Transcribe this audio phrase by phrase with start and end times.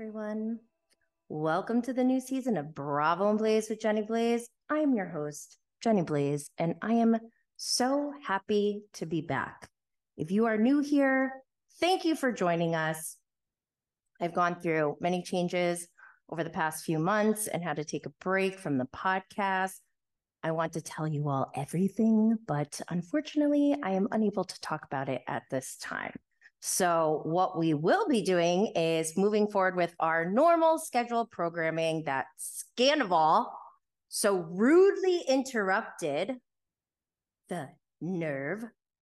[0.00, 0.58] Everyone.
[1.28, 4.48] Welcome to the new season of Bravo and Blaze with Jenny Blaze.
[4.70, 7.18] I am your host, Jenny Blaze, and I am
[7.58, 9.68] so happy to be back.
[10.16, 11.42] If you are new here,
[11.80, 13.18] thank you for joining us.
[14.18, 15.86] I've gone through many changes
[16.30, 19.80] over the past few months and had to take a break from the podcast.
[20.42, 25.10] I want to tell you all everything, but unfortunately, I am unable to talk about
[25.10, 26.14] it at this time.
[26.60, 32.26] So, what we will be doing is moving forward with our normal scheduled programming that
[32.38, 33.46] Scandoval
[34.10, 36.36] so rudely interrupted
[37.48, 37.68] the
[38.02, 38.64] nerve.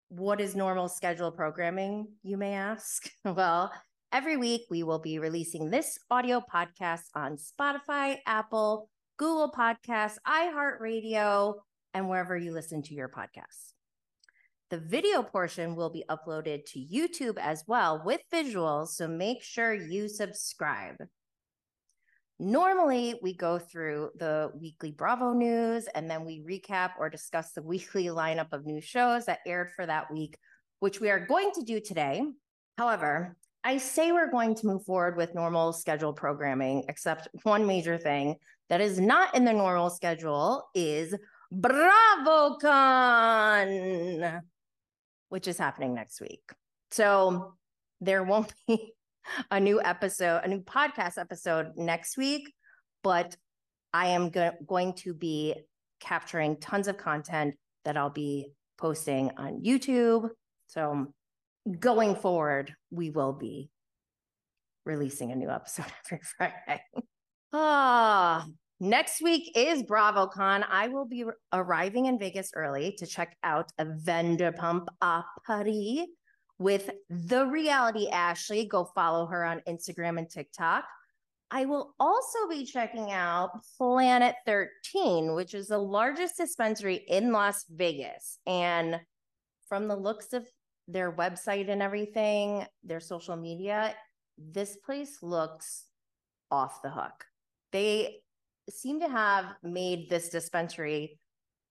[0.07, 3.09] What is normal scheduled programming, you may ask?
[3.25, 3.73] Well,
[4.13, 11.55] every week we will be releasing this audio podcast on Spotify, Apple, Google Podcasts, iHeartRadio,
[11.93, 13.72] and wherever you listen to your podcasts.
[14.73, 19.71] The video portion will be uploaded to YouTube as well with visuals, so make sure
[19.71, 20.95] you subscribe.
[22.39, 27.61] Normally, we go through the weekly Bravo news and then we recap or discuss the
[27.71, 30.39] weekly lineup of new shows that aired for that week,
[30.79, 32.23] which we are going to do today.
[32.79, 37.99] However, I say we're going to move forward with normal schedule programming, except one major
[37.99, 38.37] thing
[38.69, 41.13] that is not in the normal schedule is
[41.53, 42.41] BravoCon
[45.33, 46.43] which is happening next week.
[46.91, 47.55] So
[47.99, 48.93] there won't be
[49.49, 52.53] a new episode, a new podcast episode next week,
[53.01, 53.35] but
[53.91, 55.55] I am go- going to be
[55.99, 60.29] capturing tons of content that I'll be posting on YouTube.
[60.67, 61.07] So
[61.79, 63.71] going forward, we will be
[64.85, 66.83] releasing a new episode every Friday.
[67.51, 68.45] Ah,
[68.83, 70.65] Next week is BravoCon.
[70.69, 71.23] I will be
[71.53, 76.01] arriving in Vegas early to check out a Vanderpump a Paris
[76.59, 78.65] with the reality Ashley.
[78.65, 80.83] Go follow her on Instagram and TikTok.
[81.49, 87.63] I will also be checking out Planet 13, which is the largest dispensary in Las
[87.69, 88.37] Vegas.
[88.45, 88.99] And
[89.69, 90.45] from the looks of
[90.89, 93.95] their website and everything, their social media,
[94.37, 95.85] this place looks
[96.51, 97.23] off the hook.
[97.71, 98.22] They
[98.69, 101.19] seem to have made this dispensary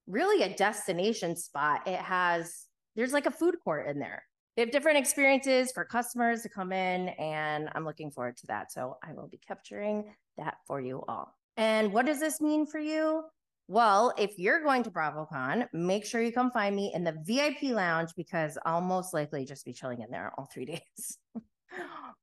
[0.07, 1.87] really a destination spot.
[1.87, 2.67] It has,
[2.97, 4.23] there's like a food court in there.
[4.57, 8.71] They have different experiences for customers to come in, and I'm looking forward to that.
[8.71, 11.35] So I will be capturing that for you all.
[11.57, 13.23] And what does this mean for you?
[13.69, 17.75] Well, if you're going to BravoCon, make sure you come find me in the VIP
[17.75, 20.65] lounge because I'll most likely just be chilling in there all three
[20.97, 21.19] days.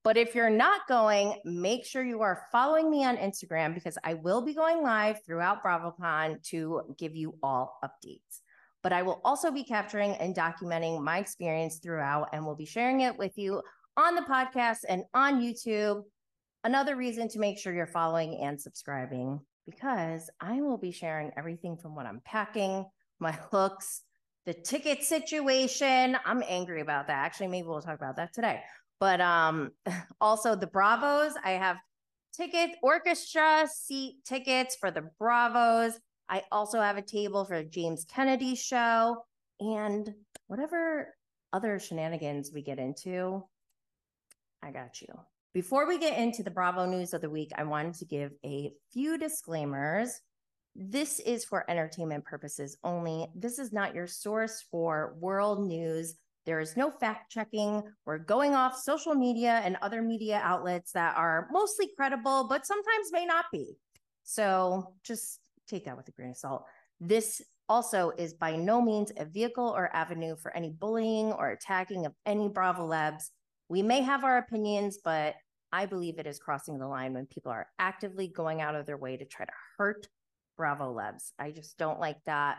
[0.04, 4.14] But if you're not going, make sure you are following me on Instagram because I
[4.14, 8.42] will be going live throughout BravoCon to give you all updates.
[8.82, 13.02] But I will also be capturing and documenting my experience throughout and will be sharing
[13.02, 13.62] it with you
[13.98, 16.04] on the podcast and on YouTube.
[16.64, 21.78] Another reason to make sure you're following and subscribing because I will be sharing everything
[21.78, 22.86] from what I'm packing,
[23.20, 24.02] my looks,
[24.46, 26.18] the ticket situation.
[26.26, 27.18] I'm angry about that.
[27.18, 28.62] Actually, maybe we'll talk about that today.
[29.00, 29.72] But um,
[30.22, 31.78] also the Bravos, I have
[32.34, 36.00] tickets, orchestra seat tickets for the Bravos.
[36.30, 39.24] I also have a table for James Kennedy show
[39.60, 40.14] and
[40.48, 41.16] whatever
[41.54, 43.44] other shenanigans we get into.
[44.62, 45.08] I got you.
[45.54, 48.72] Before we get into the Bravo news of the week, I wanted to give a
[48.94, 50.22] few disclaimers.
[50.76, 53.28] This is for entertainment purposes only.
[53.34, 57.83] This is not your source for world news there is no fact checking.
[58.05, 63.12] We're going off social media and other media outlets that are mostly credible, but sometimes
[63.12, 63.77] may not be.
[64.24, 66.65] So just take that with a grain of salt.
[67.00, 72.06] This also is by no means a vehicle or avenue for any bullying or attacking
[72.06, 73.30] of any Bravolebs.
[73.69, 75.35] We may have our opinions, but
[75.71, 78.97] I believe it is crossing the line when people are actively going out of their
[78.97, 80.07] way to try to hurt
[80.59, 81.31] Bravolebs.
[81.38, 82.57] I just don't like that.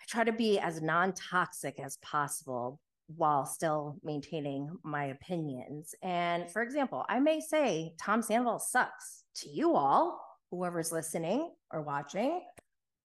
[0.00, 2.80] I try to be as non toxic as possible
[3.16, 5.94] while still maintaining my opinions.
[6.02, 10.20] And for example, I may say Tom Sandoval sucks to you all,
[10.50, 12.40] whoever's listening or watching,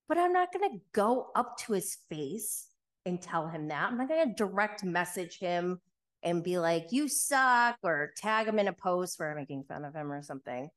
[0.08, 2.68] but I'm not going to go up to his face
[3.06, 3.90] and tell him that.
[3.90, 5.80] I'm not going to direct message him
[6.24, 9.86] and be like, you suck, or tag him in a post where I'm making fun
[9.86, 10.70] of him or something.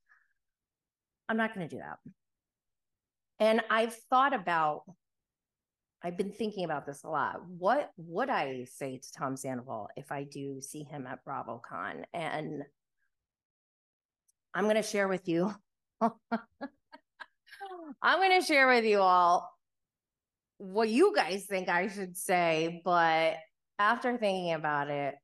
[1.28, 1.98] I'm not going to do that.
[3.40, 4.82] And I've thought about
[6.02, 7.40] I've been thinking about this a lot.
[7.46, 12.04] What would I say to Tom Sandoval if I do see him at BravoCon?
[12.14, 12.62] And
[14.54, 15.52] I'm going to share with you.
[16.00, 16.10] I'm
[18.02, 19.50] going to share with you all
[20.58, 22.80] what you guys think I should say.
[22.84, 23.34] But
[23.78, 25.16] after thinking about it,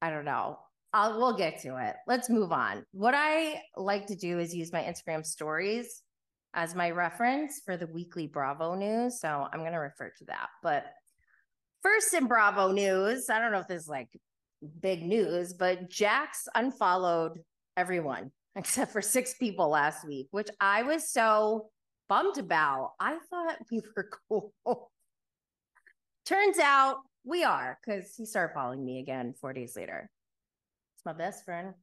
[0.00, 0.58] I don't know.
[0.94, 1.96] I'll we'll get to it.
[2.06, 2.86] Let's move on.
[2.92, 6.02] What I like to do is use my Instagram stories
[6.54, 9.20] as my reference for the weekly Bravo news.
[9.20, 10.48] So I'm going to refer to that.
[10.62, 10.86] But
[11.82, 14.08] first in Bravo news, I don't know if this is like
[14.80, 17.40] big news, but Jax unfollowed
[17.76, 21.70] everyone except for six people last week, which I was so
[22.08, 22.92] bummed about.
[22.98, 24.90] I thought we were cool.
[26.26, 30.10] Turns out we are because he started following me again four days later.
[30.96, 31.74] It's my best friend.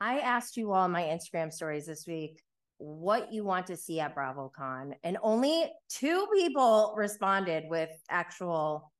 [0.00, 2.40] I asked you all my Instagram stories this week
[2.80, 8.90] what you want to see at BravoCon, and only two people responded with actual,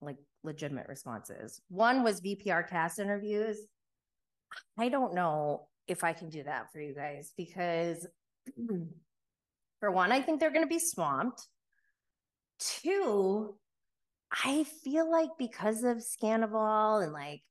[0.00, 1.60] like, legitimate responses.
[1.68, 3.58] One was VPR cast interviews.
[4.78, 8.06] I don't know if I can do that for you guys because,
[9.80, 11.46] for one, I think they're going to be swamped.
[12.58, 13.54] Two,
[14.32, 17.42] I feel like because of Scandoval and like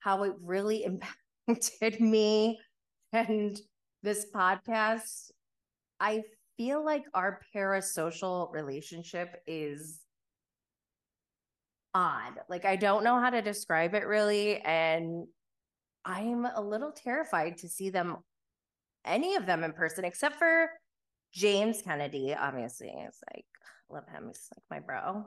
[0.00, 0.84] how it really
[1.48, 2.58] impacted me
[3.12, 3.56] and
[4.02, 5.30] this podcast,
[6.00, 6.22] I
[6.56, 10.00] feel like our parasocial relationship is
[11.94, 12.34] odd.
[12.48, 14.58] Like I don't know how to describe it really.
[14.60, 15.26] And
[16.04, 18.16] I'm a little terrified to see them,
[19.04, 20.70] any of them in person, except for
[21.32, 22.34] James Kennedy.
[22.34, 23.44] Obviously, it's like,
[23.90, 24.28] I love him.
[24.28, 25.24] He's like my bro.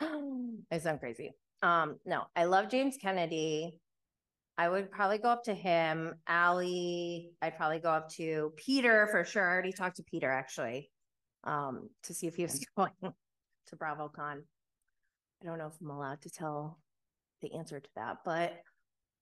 [0.70, 1.32] I sound crazy.
[1.62, 3.80] Um, no, I love James Kennedy.
[4.58, 6.14] I would probably go up to him.
[6.28, 9.42] Ali, I'd probably go up to Peter for sure.
[9.42, 10.90] I already talked to Peter actually,
[11.44, 14.42] um, to see if he was going to BravoCon.
[15.42, 16.78] I don't know if I'm allowed to tell
[17.42, 18.54] the answer to that, but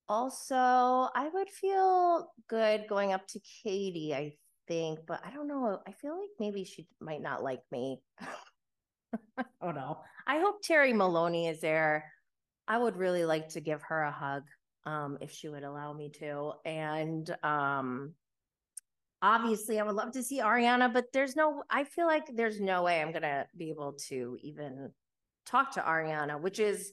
[0.08, 4.34] also I would feel good going up to Katie, I
[4.68, 5.80] think, but I don't know.
[5.86, 8.00] I feel like maybe she might not like me.
[9.60, 9.98] oh no.
[10.28, 12.12] I hope Terry Maloney is there.
[12.68, 14.44] I would really like to give her a hug
[14.86, 16.52] um, if she would allow me to.
[16.64, 18.14] And um,
[19.22, 22.82] obviously, I would love to see Ariana, but there's no, I feel like there's no
[22.82, 24.90] way I'm going to be able to even
[25.46, 26.92] talk to Ariana, which is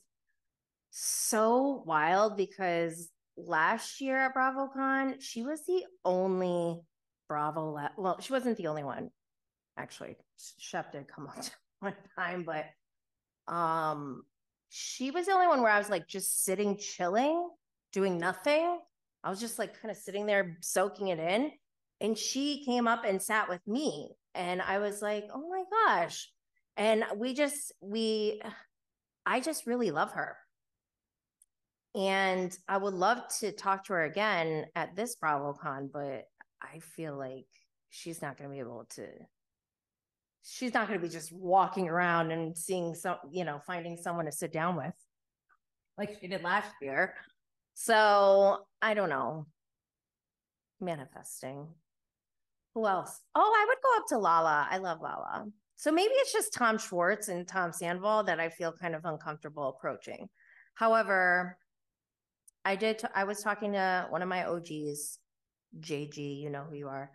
[0.91, 6.81] so wild because last year at BravoCon, she was the only
[7.27, 7.77] Bravo.
[7.97, 9.09] Well, she wasn't the only one,
[9.77, 10.17] actually.
[10.59, 11.45] Shep did come up
[11.79, 12.65] one time, but
[13.53, 14.23] um,
[14.69, 17.49] she was the only one where I was like just sitting, chilling,
[17.91, 18.79] doing nothing.
[19.23, 21.51] I was just like kind of sitting there soaking it in.
[21.99, 24.09] And she came up and sat with me.
[24.33, 26.29] And I was like, oh my gosh.
[26.77, 28.41] And we just, we,
[29.25, 30.35] I just really love her.
[31.93, 36.23] And I would love to talk to her again at this BravoCon, but
[36.61, 37.47] I feel like
[37.89, 39.07] she's not going to be able to.
[40.43, 44.25] She's not going to be just walking around and seeing some, you know, finding someone
[44.25, 44.93] to sit down with
[45.97, 47.13] like she did last year.
[47.73, 49.47] So I don't know.
[50.79, 51.67] Manifesting.
[52.73, 53.19] Who else?
[53.35, 54.67] Oh, I would go up to Lala.
[54.69, 55.47] I love Lala.
[55.75, 59.69] So maybe it's just Tom Schwartz and Tom Sandoval that I feel kind of uncomfortable
[59.69, 60.29] approaching.
[60.75, 61.57] However,
[62.63, 62.99] I did.
[62.99, 65.17] T- I was talking to one of my OGs,
[65.79, 66.39] JG.
[66.39, 67.11] You know who you are,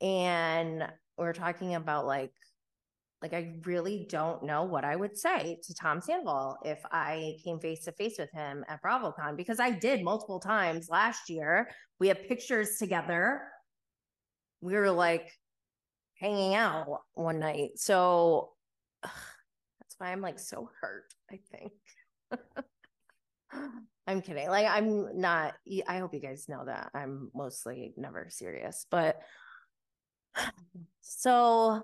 [0.00, 2.32] and we are talking about like
[3.22, 7.58] like I really don't know what I would say to Tom Sandoval if I came
[7.58, 11.68] face to face with him at BravoCon because I did multiple times last year.
[11.98, 13.42] We have pictures together.
[14.60, 15.32] We were like
[16.20, 17.70] hanging out one night.
[17.76, 18.52] So
[19.02, 19.10] ugh,
[19.80, 21.72] that's why I'm like so hurt, I think.
[24.06, 24.48] I'm kidding.
[24.48, 25.54] Like I'm not
[25.88, 26.90] I hope you guys know that.
[26.94, 29.20] I'm mostly never serious, but
[31.00, 31.82] so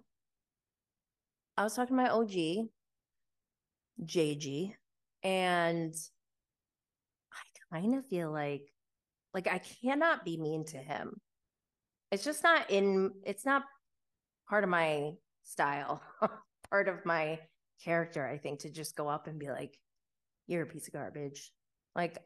[1.57, 2.69] I was talking to my OG,
[4.05, 4.75] JG,
[5.23, 5.95] and
[7.73, 8.73] I kind of feel like
[9.35, 11.21] like I cannot be mean to him.
[12.11, 13.65] It's just not in it's not
[14.49, 15.13] part of my
[15.45, 16.03] style,
[16.71, 17.39] part of my
[17.85, 19.77] character, I think, to just go up and be like,
[20.47, 21.53] you're a piece of garbage.
[21.95, 22.19] Like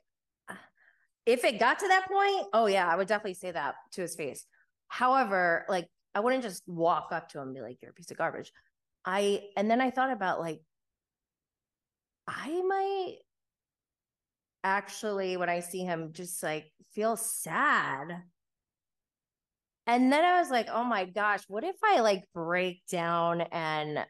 [1.26, 4.14] if it got to that point, oh yeah, I would definitely say that to his
[4.14, 4.46] face.
[4.88, 8.10] However, like I wouldn't just walk up to him and be like, you're a piece
[8.10, 8.52] of garbage.
[9.06, 10.60] I and then I thought about like
[12.28, 13.18] I might
[14.64, 18.22] actually when I see him just like feel sad.
[19.86, 24.04] And then I was like, "Oh my gosh, what if I like break down and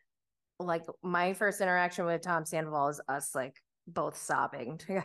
[0.60, 3.56] like my first interaction with Tom Sandoval is us like
[3.88, 5.04] both sobbing together."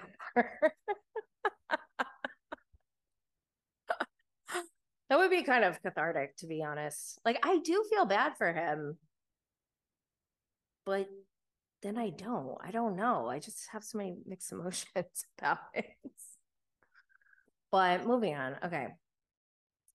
[5.10, 7.20] that would be kind of cathartic to be honest.
[7.26, 8.98] Like I do feel bad for him
[10.86, 11.08] but
[11.82, 12.58] then I don't.
[12.64, 13.28] I don't know.
[13.28, 15.86] I just have so many mixed emotions about it.
[17.72, 18.58] But moving on.
[18.66, 18.88] Okay.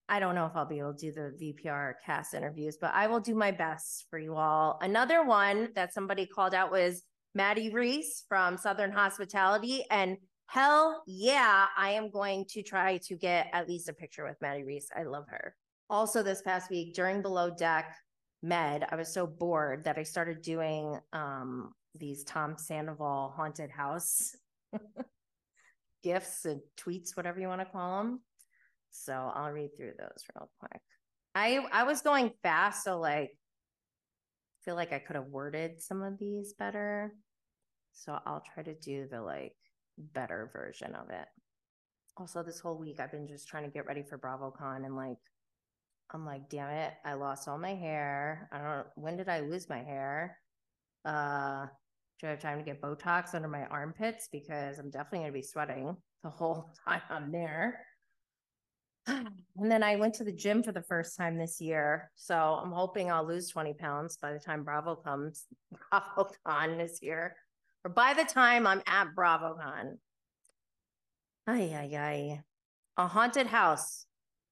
[0.09, 3.09] I don't know if I'll be able to do the VPR cast interviews, but I
[3.09, 4.79] will do my best for you all.
[4.81, 7.03] Another one that somebody called out was
[7.37, 9.85] Maddi Reese from Southern Hospitality.
[9.91, 10.17] And
[10.47, 14.65] hell yeah, I am going to try to get at least a picture with Maddi
[14.65, 14.89] Reese.
[14.97, 15.55] I love her.
[15.91, 17.95] Also, this past week during Below Deck
[18.47, 24.37] Med, I was so bored that I started doing um, these Tom Sandoval haunted house
[26.05, 28.21] gifts and tweets, whatever you want to call them.
[28.93, 30.81] So I'll read through those real quick.
[31.35, 33.37] I I was going fast, so like
[34.65, 37.13] feel like I could have worded some of these better.
[37.93, 39.57] So I'll try to do the like
[39.99, 41.27] better version of it.
[42.17, 45.19] Also, this whole week I've been just trying to get ready for BravoCon and like
[46.13, 48.49] I'm like, damn it, I lost all my hair.
[48.53, 50.39] I don't when did I lose my hair?
[51.05, 51.67] Uh
[52.21, 54.29] do I have time to get Botox under my armpits?
[54.31, 57.81] Because I'm definitely gonna be sweating the whole time I'm there.
[59.59, 62.11] And then I went to the gym for the first time this year.
[62.15, 65.47] So I'm hoping I'll lose 20 pounds by the time Bravo comes,
[65.95, 67.35] BravoCon this year,
[67.83, 69.97] or by the time I'm at BravoCon.
[71.47, 72.43] Ay, ay, ay.
[72.99, 74.05] A haunted house,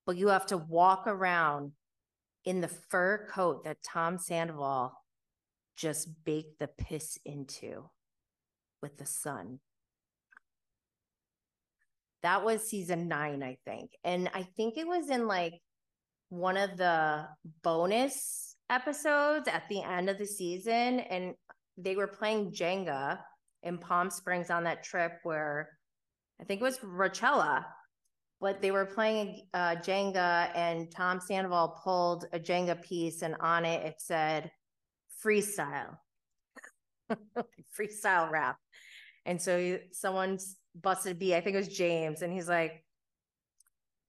[0.07, 1.73] but you have to walk around
[2.45, 4.93] in the fur coat that Tom Sandoval
[5.77, 7.91] just baked the piss into
[8.83, 9.61] with the sun.
[12.23, 13.91] That was season nine, I think.
[14.05, 15.55] And I think it was in like
[16.29, 17.27] one of the
[17.63, 21.01] bonus episodes at the end of the season.
[21.01, 21.35] And
[21.77, 23.19] they were playing Jenga
[23.63, 25.69] in Palm Springs on that trip where
[26.41, 27.65] I think it was Rochella,
[28.41, 33.65] but they were playing uh, Jenga and Tom Sandoval pulled a Jenga piece and on
[33.65, 34.51] it it said
[35.25, 35.97] freestyle,
[37.79, 38.59] freestyle rap.
[39.27, 42.85] And so someone's busted B, I think it was James, and he's like,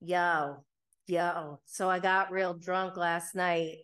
[0.01, 0.63] yo,
[1.07, 1.59] yo.
[1.65, 3.77] So I got real drunk last night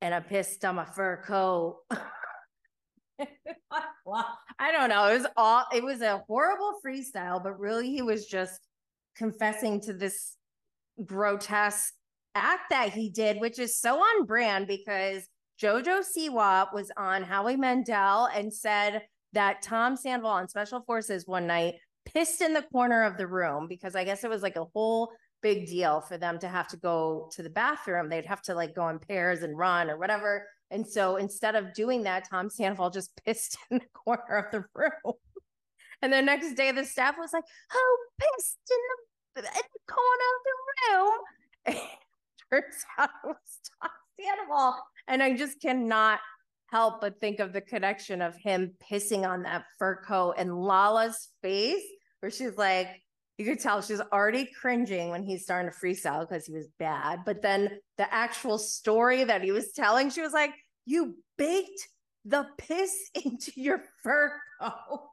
[0.00, 1.78] and I pissed on my fur coat.
[4.58, 5.06] I don't know.
[5.06, 8.58] It was all it was a horrible freestyle, but really he was just
[9.16, 10.36] confessing to this
[11.04, 11.92] grotesque
[12.34, 15.26] act that he did, which is so on brand because
[15.60, 19.02] Jojo Siwa was on Howie Mandel and said
[19.32, 23.66] that Tom Sandoval on Special Forces one night pissed in the corner of the room
[23.68, 25.10] because I guess it was like a whole
[25.42, 28.08] big deal for them to have to go to the bathroom.
[28.08, 30.46] They'd have to like go in pairs and run or whatever.
[30.70, 34.64] And so instead of doing that, Tom Sandoval just pissed in the corner of the
[34.74, 35.14] room.
[36.02, 40.30] And the next day, the staff was like, "Oh, pissed in the, in the corner
[40.34, 41.86] of the room."
[42.50, 46.20] Turns out it was Tom Sandoval, and I just cannot
[46.70, 51.28] help but think of the connection of him pissing on that fur coat and Lala's
[51.42, 51.84] face,
[52.20, 52.88] where she's like,
[53.38, 57.20] you could tell she's already cringing when he's starting to freestyle because he was bad.
[57.24, 60.52] But then the actual story that he was telling, she was like,
[60.84, 61.88] You baked
[62.24, 62.94] the piss
[63.24, 65.08] into your fur coat.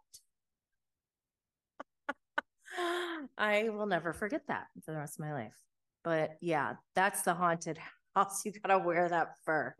[3.37, 5.55] I will never forget that for the rest of my life.
[6.03, 7.77] But yeah, that's the haunted
[8.15, 8.45] house.
[8.45, 9.75] You gotta wear that fur.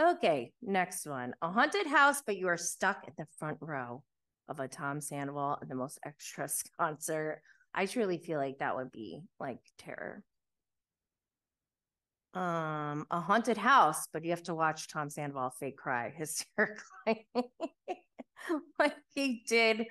[0.00, 1.34] Okay, next one.
[1.42, 4.02] A haunted house, but you are stuck in the front row
[4.48, 7.42] of a Tom Sandoval and the most extras concert.
[7.74, 10.22] I truly feel like that would be like terror.
[12.34, 17.28] Um, a haunted house, but you have to watch Tom Sandoval fake cry hysterically,
[18.78, 19.86] like he did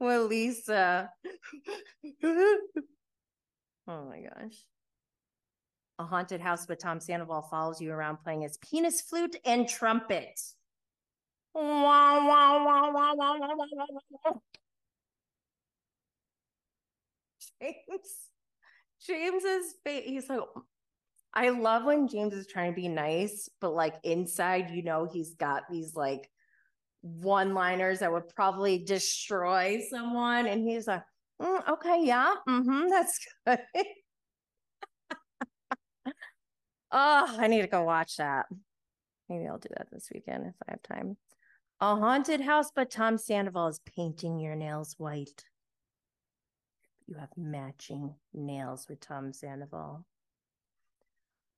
[0.00, 1.10] with Lisa.
[2.24, 2.58] oh
[3.86, 4.64] my gosh.
[5.98, 10.38] A haunted house, but Tom Sandoval follows you around playing his penis flute and trumpet.
[17.62, 18.30] James,
[19.06, 20.40] James's face, he's like,
[21.32, 25.34] I love when James is trying to be nice, but like inside, you know, he's
[25.34, 26.30] got these like
[27.02, 30.46] one liners that would probably destroy someone.
[30.46, 31.02] And he's like,
[31.40, 33.60] mm, okay, yeah, mm-hmm, that's good.
[36.92, 38.46] oh, I need to go watch that.
[39.28, 41.16] Maybe I'll do that this weekend if I have time.
[41.80, 45.44] A haunted house, but Tom Sandoval is painting your nails white.
[47.06, 50.04] You have matching nails with Tom Sandoval.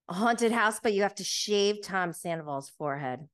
[0.09, 3.29] A haunted house, but you have to shave Tom Sandoval's forehead.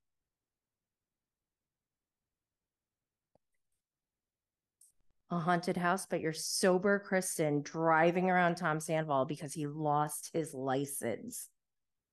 [5.34, 10.54] A haunted house, but you're sober Kristen driving around Tom Sandoval because he lost his
[10.54, 11.48] license.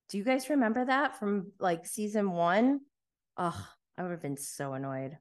[0.10, 2.82] Do you guys remember that from like season one?
[3.38, 5.20] Oh, I would have been so annoyed.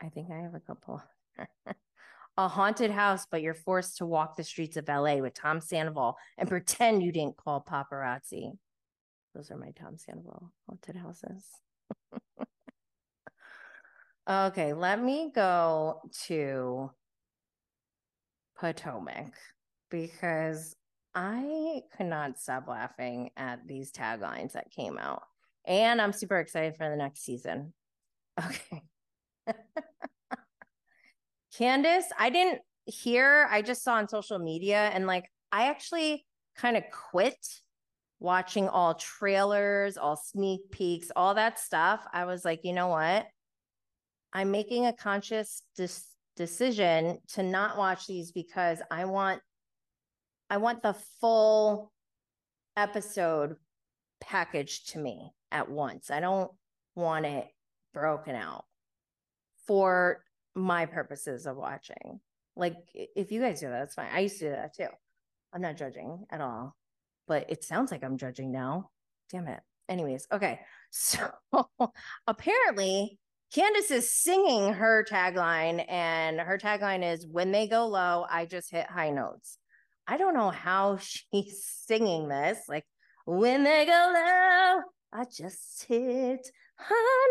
[0.00, 1.02] I think I have a couple.
[2.36, 6.16] a haunted house, but you're forced to walk the streets of LA with Tom Sandoval
[6.38, 8.52] and pretend you didn't call paparazzi.
[9.34, 11.44] Those are my Tom Sandoval haunted houses.
[14.30, 16.90] okay, let me go to
[18.58, 19.34] Potomac
[19.90, 20.76] because
[21.14, 25.22] I could not stop laughing at these taglines that came out.
[25.66, 27.72] And I'm super excited for the next season.
[28.38, 28.82] Okay.
[31.58, 36.24] Candiace, I didn't hear, I just saw on social media and like I actually
[36.56, 37.36] kind of quit
[38.18, 42.06] watching all trailers, all sneak peeks, all that stuff.
[42.12, 43.26] I was like, you know what?
[44.32, 49.40] I'm making a conscious dis- decision to not watch these because I want
[50.48, 51.92] I want the full
[52.76, 53.56] episode
[54.20, 56.10] packaged to me at once.
[56.10, 56.50] I don't
[56.94, 57.46] want it
[57.94, 58.64] broken out
[59.66, 62.20] for my purposes of watching.
[62.56, 64.08] Like if you guys do that, that's fine.
[64.12, 64.88] I used to do that too.
[65.52, 66.76] I'm not judging at all,
[67.26, 68.90] but it sounds like I'm judging now.
[69.30, 69.60] Damn it.
[69.88, 70.60] Anyways, okay.
[70.92, 71.20] So
[72.26, 73.19] apparently
[73.52, 78.70] Candiace is singing her tagline, and her tagline is When they go low, I just
[78.70, 79.58] hit high notes.
[80.06, 82.58] I don't know how she's singing this.
[82.68, 82.84] Like,
[83.26, 87.26] when they go low, I just hit high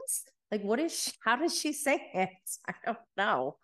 [0.00, 0.24] notes.
[0.50, 2.28] Like, what is she, how does she sing it?
[2.68, 3.56] I don't know.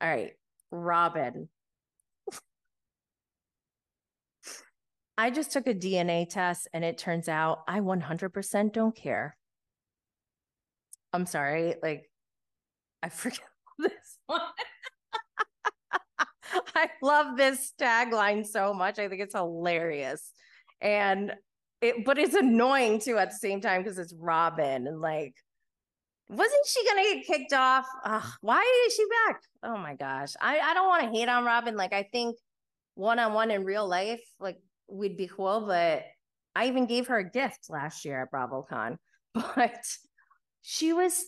[0.00, 0.32] All right,
[0.70, 1.48] Robin.
[5.18, 9.36] I just took a DNA test and it turns out I 100% don't care.
[11.12, 12.10] I'm sorry, like,
[13.02, 13.40] I forget
[13.78, 14.40] this one.
[16.74, 18.98] I love this tagline so much.
[18.98, 20.32] I think it's hilarious.
[20.80, 21.34] And
[21.80, 25.34] it, but it's annoying too at the same time because it's Robin and like,
[26.28, 27.86] wasn't she gonna get kicked off?
[28.04, 29.42] Ugh, why is she back?
[29.62, 30.34] Oh my gosh.
[30.40, 31.76] I, I don't want to hate on Robin.
[31.76, 32.36] Like, I think
[32.94, 36.04] one on one in real life, like, we'd be cool, but
[36.54, 38.98] I even gave her a gift last year at BravoCon.
[39.34, 39.84] But
[40.70, 41.24] she was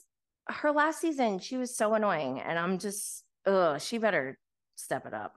[0.48, 2.40] her last season, she was so annoying.
[2.40, 4.38] And I'm just, ugh, she better
[4.76, 5.34] step it up.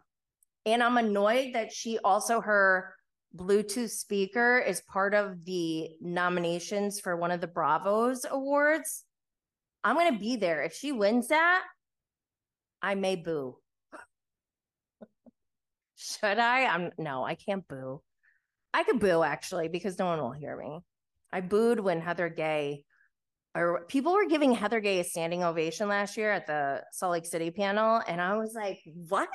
[0.66, 2.96] And I'm annoyed that she also her
[3.34, 9.06] Bluetooth speaker is part of the nominations for one of the Bravos awards.
[9.86, 10.64] I'm going to be there.
[10.64, 11.64] If she wins that,
[12.82, 13.56] I may boo.
[15.96, 16.66] Should I?
[16.66, 18.02] I'm no, I can't boo.
[18.74, 20.82] I could boo actually because no one will hear me.
[21.32, 22.84] I booed when Heather Gay
[23.56, 27.26] or people were giving Heather Gay a standing ovation last year at the Salt Lake
[27.26, 28.02] City panel.
[28.08, 29.30] And I was like, what?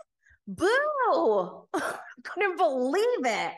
[0.46, 1.68] Boo!
[2.24, 3.52] Couldn't believe it.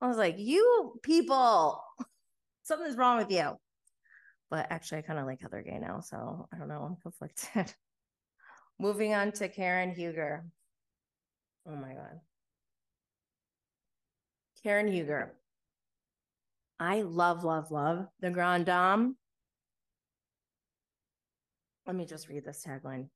[0.00, 1.82] I was like, you people,
[2.62, 3.50] something's wrong with you.
[4.50, 6.00] But actually, I kind of like Heather Gay now.
[6.00, 6.82] So I don't know.
[6.82, 7.74] I'm conflicted.
[8.78, 10.46] Moving on to Karen Huger.
[11.66, 12.20] Oh my God.
[14.62, 15.34] Karen Huger.
[16.80, 19.16] I love, love, love the Grand Dame.
[21.88, 23.08] Let me just read this tagline.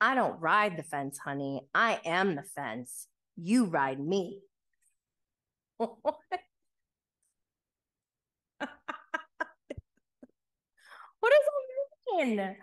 [0.00, 1.62] I don't ride the fence, honey.
[1.74, 3.08] I am the fence.
[3.34, 4.42] You ride me.
[5.78, 5.90] what
[8.60, 8.68] does
[11.20, 12.56] that mean?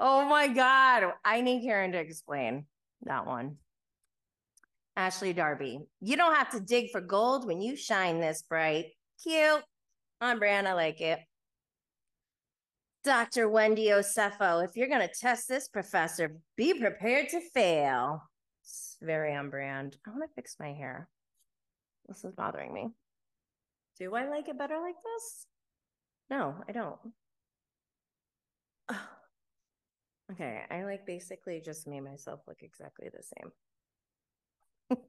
[0.00, 1.12] Oh my God.
[1.24, 2.66] I need Karen to explain
[3.02, 3.58] that one.
[4.96, 8.86] Ashley Darby, you don't have to dig for gold when you shine this bright.
[9.22, 9.62] Cute.
[10.20, 10.66] On brand.
[10.66, 11.20] I like it.
[13.08, 13.48] Dr.
[13.48, 18.22] Wendy Osefo, if you're going to test this professor, be prepared to fail.
[18.62, 19.96] It's very on brand.
[20.06, 21.08] I want to fix my hair.
[22.06, 22.88] This is bothering me.
[23.98, 25.46] Do I like it better like this?
[26.28, 26.98] No, I don't.
[30.30, 33.22] Okay, I like basically just made myself look exactly the
[34.90, 35.00] same.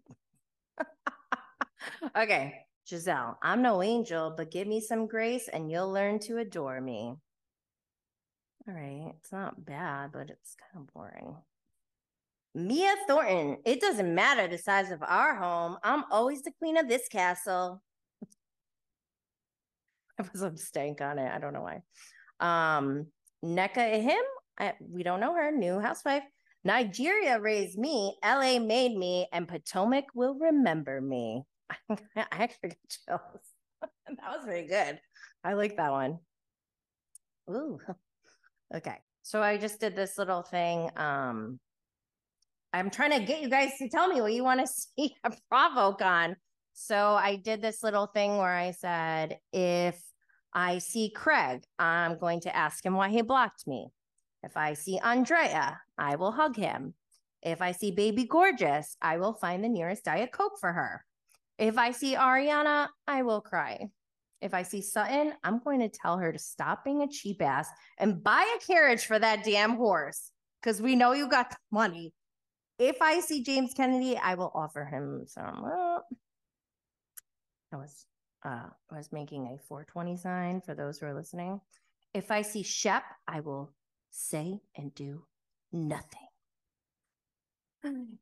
[2.17, 2.53] okay,
[2.89, 7.17] Gizelle, I'm no angel, but give me some grace and you'll learn to adore me.
[8.69, 9.13] All right.
[9.17, 11.35] It's not bad, but it's kind of boring.
[12.53, 13.57] Mia Thornton.
[13.65, 15.77] It doesn't matter the size of our home.
[15.83, 17.81] I'm always the queen of this castle.
[20.19, 21.31] I was some stank on it.
[21.33, 21.81] I don't know why.
[22.39, 23.07] Um,
[23.43, 24.21] Nneka Ihim.
[24.59, 25.51] I, we don't know her.
[25.51, 26.23] New housewife.
[26.63, 28.17] Nigeria raised me.
[28.23, 31.43] LA made me, and Potomac will remember me.
[31.89, 32.77] I actually got
[33.07, 33.41] chills.
[33.81, 34.99] that was very good.
[35.43, 36.19] I like that one.
[37.49, 37.79] Ooh.
[38.75, 38.97] Okay.
[39.23, 40.89] So I just did this little thing.
[40.95, 41.59] Um,
[42.73, 45.27] I'm trying to get you guys to tell me what you want to see a
[45.27, 46.35] at BravoCon.
[46.73, 49.99] So I did this little thing where I said, if
[50.53, 53.89] I see Craig, I'm going to ask him why he blocked me.
[54.43, 56.93] If I see Andrea, I will hug him.
[57.41, 61.03] If I see Baby Gorgeous, I will find the nearest Diet Coke for her.
[61.57, 63.89] If I see Ariana, I will cry.
[64.41, 67.67] If I see Sutton, I'm going to tell her to stop being a cheap ass
[67.97, 72.13] and buy a carriage for that damn horse because we know you got the money.
[72.77, 75.65] If I see James Kennedy, I will offer him some.
[77.71, 78.05] I was
[78.45, 81.59] uh, I was making a 420 sign for those who are listening.
[82.13, 83.73] If I see Shep, I will
[84.11, 85.25] say and do
[85.73, 86.28] nothing.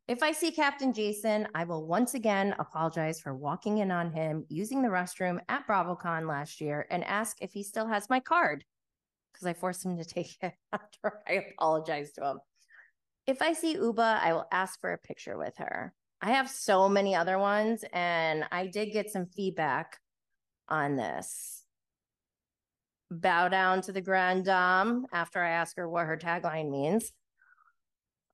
[0.08, 4.46] If I see Captain Jason, I will once again apologize for walking in on him
[4.50, 8.64] using the restroom at BravoCon last year and ask if he still has my card
[9.34, 12.40] because I forced him to take it after I apologized to him.
[13.26, 15.94] If I see Ubah, I will ask for a picture with her.
[16.22, 20.00] I have so many other ones, and I did get some feedback
[20.68, 21.64] on this.
[23.12, 27.12] Bow down to the Grand Dame after I ask her what her tagline means.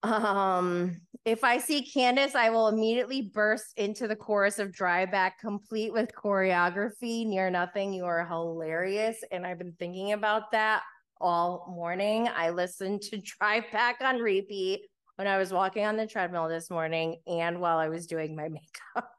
[0.03, 5.39] Um, if I see Candiace, I will immediately burst into the chorus of Drive Back,
[5.39, 7.25] complete with choreography.
[7.25, 9.23] Near nothing, you are hilarious.
[9.31, 10.83] And I've been thinking about that
[11.21, 12.27] all morning.
[12.27, 14.81] I listened to Drive Back on repeat
[15.15, 18.49] when I was walking on the treadmill this morning and while I was doing my
[18.49, 19.09] makeup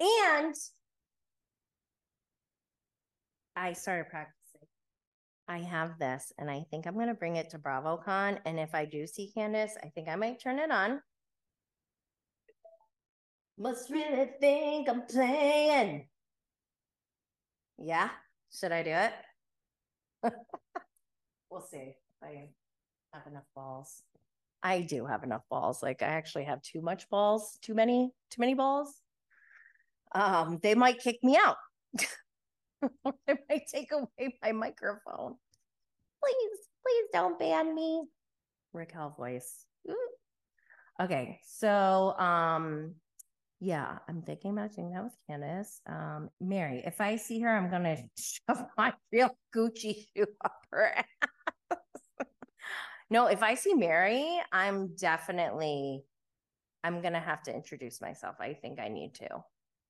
[0.00, 0.54] and
[3.54, 4.39] I started practicing.
[5.50, 8.38] I have this and I think I'm going to bring it to BravoCon.
[8.46, 11.02] And if I do see Candiace, I think I might turn it on.
[13.58, 16.06] Must really think I'm playing.
[17.78, 18.10] Yeah.
[18.52, 19.12] Should I do it?
[21.50, 21.94] we'll see.
[22.22, 22.50] I
[23.12, 24.02] have enough balls.
[24.62, 25.82] I do have enough balls.
[25.82, 28.94] Like I actually have too much balls, too many, too many balls.
[30.14, 31.56] Um, they might kick me out.
[33.26, 35.34] they might take away my microphone.
[36.22, 38.04] Please, please don't ban me.
[38.72, 39.64] Raquel voice.
[39.88, 39.96] Ooh.
[41.02, 42.94] Okay, so um,
[43.60, 45.80] yeah, I'm thinking about doing that with Candiace.
[45.88, 50.94] Um, Mary, if I see her, I'm gonna shove my real Gucci shoe up her
[50.96, 51.04] ass.
[53.12, 56.04] No, if I see Mary, I'm definitely
[56.84, 58.36] I'm gonna have to introduce myself.
[58.40, 59.42] I think I need to.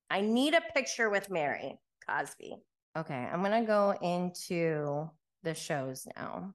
[0.09, 2.57] I need a picture with Mary Cosby.
[2.97, 5.09] Okay, I'm gonna go into
[5.43, 6.55] the shows now.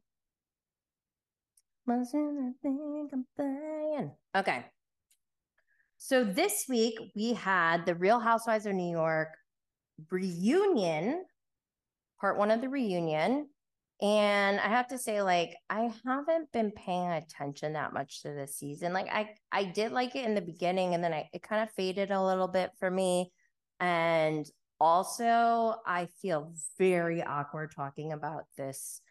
[4.35, 4.65] Okay.
[5.97, 9.29] So this week we had the Real Housewives of New York
[10.11, 11.25] reunion,
[12.19, 13.49] part one of the reunion.
[14.01, 18.57] And I have to say, like, I haven't been paying attention that much to this
[18.57, 18.91] season.
[18.91, 21.71] Like, I I did like it in the beginning, and then I it kind of
[21.71, 23.31] faded a little bit for me.
[23.79, 24.45] And
[24.79, 29.01] also, I feel very awkward talking about this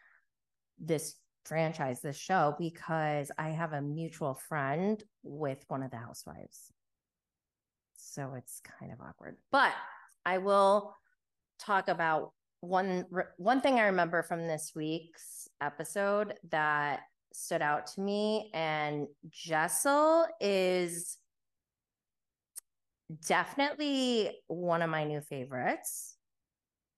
[0.79, 6.73] this franchise, this show, because I have a mutual friend with one of the housewives.
[7.97, 9.37] So it's kind of awkward.
[9.51, 9.73] But
[10.25, 10.95] I will
[11.59, 17.01] talk about one one thing I remember from this week's episode that
[17.33, 21.19] stood out to me, and Jessel is
[23.27, 26.17] definitely one of my new favorites.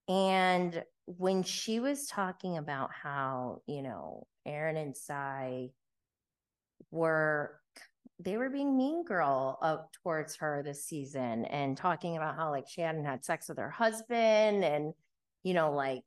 [0.07, 5.69] And when she was talking about how, you know, Erin and Sai
[6.91, 7.59] were
[8.19, 12.67] they were being mean girl up towards her this season and talking about how like
[12.67, 14.93] she hadn't had sex with her husband and
[15.43, 16.03] you know, like,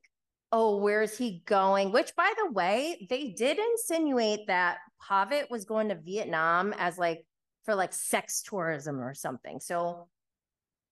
[0.51, 1.91] oh, where's he going?
[1.91, 7.25] Which, by the way, they did insinuate that Pavit was going to Vietnam as like
[7.63, 9.59] for like sex tourism or something.
[9.59, 10.07] So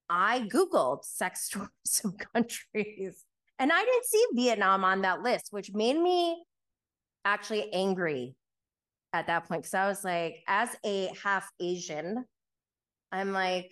[0.10, 1.49] I Googled sex
[1.86, 3.23] tourism countries
[3.60, 6.41] and I didn't see Vietnam on that list, which made me
[7.25, 8.36] actually angry
[9.12, 9.63] at that point.
[9.63, 12.23] Cause I was like, as a half Asian,
[13.12, 13.71] I'm like,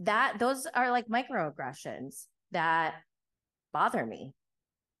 [0.00, 2.96] that those are like microaggressions that
[3.72, 4.34] bother me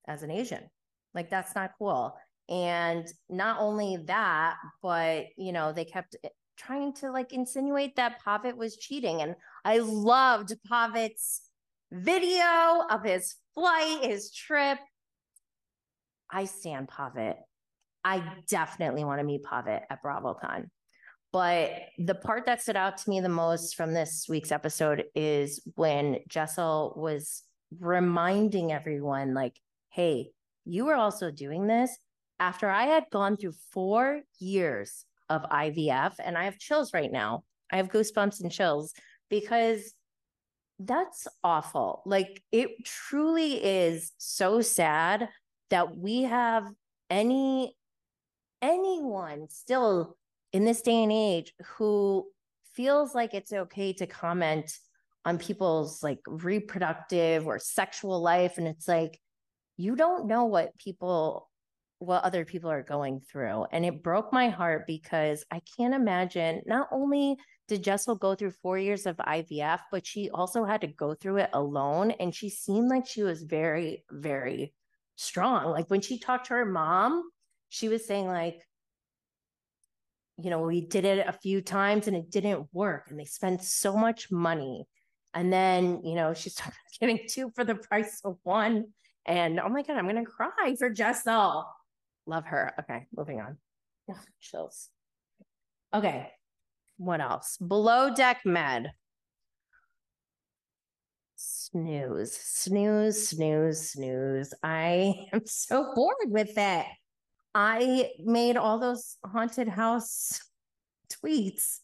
[0.06, 0.70] as an Asian.
[1.12, 2.16] Like that's not cool.
[2.48, 6.16] And not only that, but you know, they kept
[6.56, 9.22] trying to like insinuate that Pavit was cheating.
[9.22, 11.42] And I loved Pavit's
[11.92, 14.78] video of his flight, his trip.
[16.30, 17.36] I stand Pavit.
[18.04, 20.68] I definitely want to meet Pavit at BravoCon.
[21.32, 25.60] But the part that stood out to me the most from this week's episode is
[25.74, 27.42] when Jessel was
[27.80, 30.30] reminding everyone like, hey,
[30.64, 31.96] you were also doing this
[32.38, 37.44] after I had gone through four years of IVF and I have chills right now.
[37.72, 38.92] I have goosebumps and chills
[39.28, 39.92] because
[40.78, 42.02] that's awful.
[42.06, 45.28] Like it truly is so sad
[45.70, 46.68] that we have
[47.10, 47.76] any
[48.62, 50.16] anyone still
[50.52, 52.26] in this day and age who
[52.74, 54.72] feels like it's okay to comment
[55.24, 59.18] on people's like reproductive or sexual life and it's like
[59.76, 61.48] you don't know what people
[61.98, 66.60] what other people are going through and it broke my heart because i can't imagine
[66.66, 67.36] not only
[67.68, 71.38] did jessel go through four years of ivf but she also had to go through
[71.38, 74.74] it alone and she seemed like she was very very
[75.16, 77.22] strong like when she talked to her mom
[77.68, 78.60] she was saying like
[80.36, 83.62] you know we did it a few times and it didn't work and they spent
[83.62, 84.84] so much money
[85.34, 86.56] and then, you know, she's
[87.00, 88.86] getting two for the price of one.
[89.26, 91.66] And oh my God, I'm going to cry for Jessel.
[92.26, 92.72] Love her.
[92.80, 93.58] Okay, moving on.
[94.10, 94.88] Ugh, chills.
[95.92, 96.30] Okay,
[96.96, 97.56] what else?
[97.58, 98.92] Below deck med.
[101.36, 104.54] Snooze, snooze, snooze, snooze.
[104.62, 106.86] I am so bored with it.
[107.54, 110.40] I made all those haunted house
[111.12, 111.78] tweets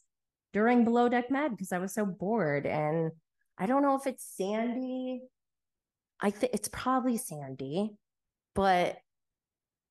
[0.53, 2.67] during Below Deck Med because I was so bored.
[2.67, 3.13] And
[3.59, 5.23] I don't know if it's Sandy.
[6.21, 7.93] I think it's probably Sandy,
[8.55, 8.97] but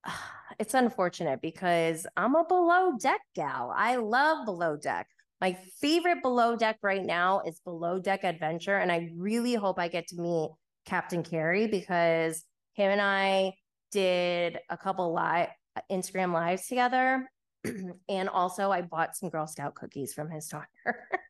[0.60, 3.74] it's unfortunate because I'm a below deck gal.
[3.76, 5.08] I love below deck.
[5.42, 8.78] My favorite below deck right now is below deck adventure.
[8.78, 10.50] And I really hope I get to meet
[10.86, 13.54] Captain Kerry because him and I
[13.92, 15.50] did a couple live
[15.90, 17.30] Instagram lives together.
[18.10, 20.68] and also I bought some Girl Scout cookies from his daughter.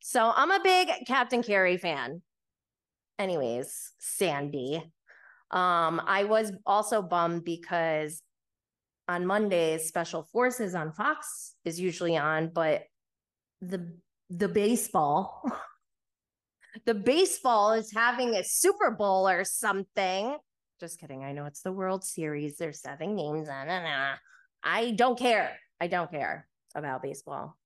[0.00, 2.22] So I'm a big Captain Kerry fan.
[3.18, 4.82] Anyways, Sandy.
[5.50, 8.22] Um, I was also bummed because
[9.08, 12.84] on Mondays, Special Forces on Fox is usually on, but
[13.60, 13.96] the
[14.30, 15.42] the baseball,
[16.86, 20.36] the baseball is having a Super Bowl or something.
[20.78, 21.24] Just kidding.
[21.24, 22.56] I know it's the World Series.
[22.56, 23.48] There's seven games.
[23.48, 24.14] Nah, nah, nah.
[24.62, 25.58] I don't care.
[25.80, 27.56] I don't care about baseball.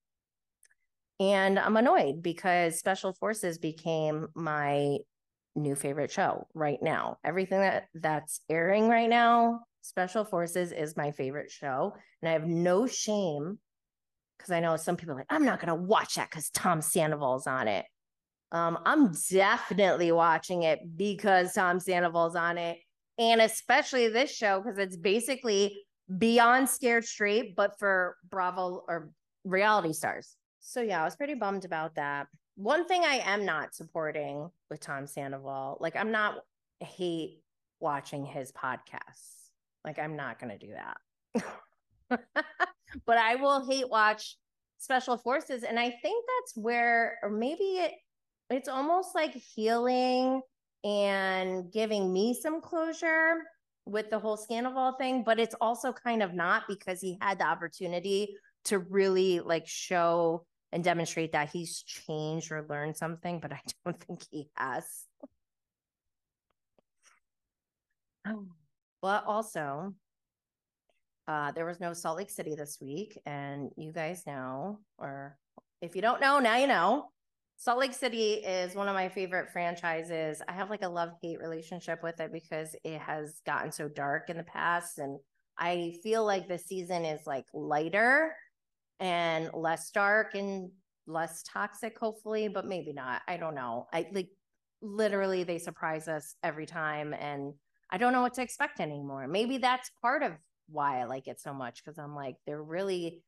[1.21, 4.99] And I'm annoyed because Special Forces became my
[5.55, 7.19] new favorite show right now.
[7.25, 11.95] Everything that that's airing right now, Special Forces is my favorite show.
[12.23, 13.59] And I have no shame
[14.39, 17.47] because I know some people like, I'm not going to watch that because Tom Sandoval's
[17.47, 17.85] on it.
[18.53, 22.79] Um, I'm definitely watching it because Tom Sandoval's on it.
[23.19, 25.77] And especially this show because it's basically
[26.19, 29.11] beyond Scared Straight, but for Bravo or
[29.45, 30.37] reality stars.
[30.61, 32.27] So yeah, I was pretty bummed about that.
[32.57, 36.37] One thing I am not supporting with Tom Sandoval, like I'm not
[36.81, 37.43] hate
[37.81, 39.51] watching his podcasts.
[39.85, 41.49] Like I'm not going to do that.
[43.07, 44.37] but I will hate watch
[44.79, 47.93] special forces and I think that's where or maybe it
[48.51, 50.43] it's almost like healing
[50.85, 53.43] and giving me some closure
[53.87, 57.47] with the whole Scandoval thing, but it's also kind of not because he had the
[57.47, 63.61] opportunity to really like show and demonstrate that he's changed or learned something, but I
[63.85, 64.85] don't think he has.
[69.01, 69.95] but also,
[71.29, 75.39] uh, there was no Salt Lake City this week, and you guys know, or
[75.81, 77.11] if you don't know, now you know.
[77.57, 80.43] Salt Lake City is one of my favorite franchises.
[80.49, 84.29] I have like a love hate relationship with it because it has gotten so dark
[84.29, 84.99] in the past.
[84.99, 85.21] And
[85.57, 88.35] I feel like the season is like lighter
[89.01, 90.71] and less dark and
[91.07, 93.23] less toxic, hopefully, but maybe not.
[93.29, 93.87] I don't know.
[93.93, 94.31] I like
[94.81, 97.55] literally they surprise us every time and
[97.91, 99.29] I don't know what to expect anymore.
[99.29, 100.33] Maybe that's part of
[100.69, 103.23] why I like it so much because I'm like, they're really,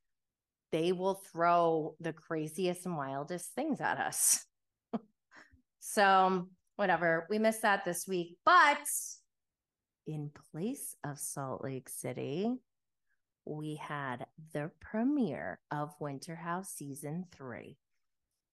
[0.72, 4.44] they will throw the craziest and wildest things at us.
[5.80, 7.26] so, whatever.
[7.30, 8.38] We missed that this week.
[8.44, 8.78] But
[10.06, 12.52] in place of Salt Lake City,
[13.46, 17.78] we had the premiere of Winter House season three.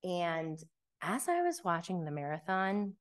[0.04, 0.58] And
[1.02, 2.94] as I was watching the marathon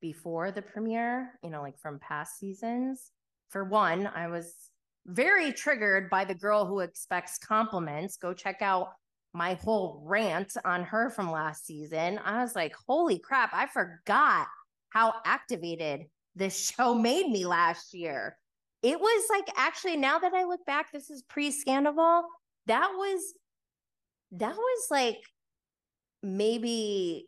[0.00, 3.10] before the premiere, you know, like from past seasons,
[3.50, 4.54] for one, I was
[5.06, 8.16] very triggered by the girl who expects compliments.
[8.16, 8.92] Go check out
[9.32, 12.20] my whole rant on her from last season.
[12.24, 14.46] I was like, holy crap, I forgot
[14.90, 18.36] how activated this show made me last year
[18.84, 22.24] it was like actually now that I look back, this is pre Scandoval.
[22.66, 23.34] That was
[24.32, 25.20] that was like
[26.22, 27.26] maybe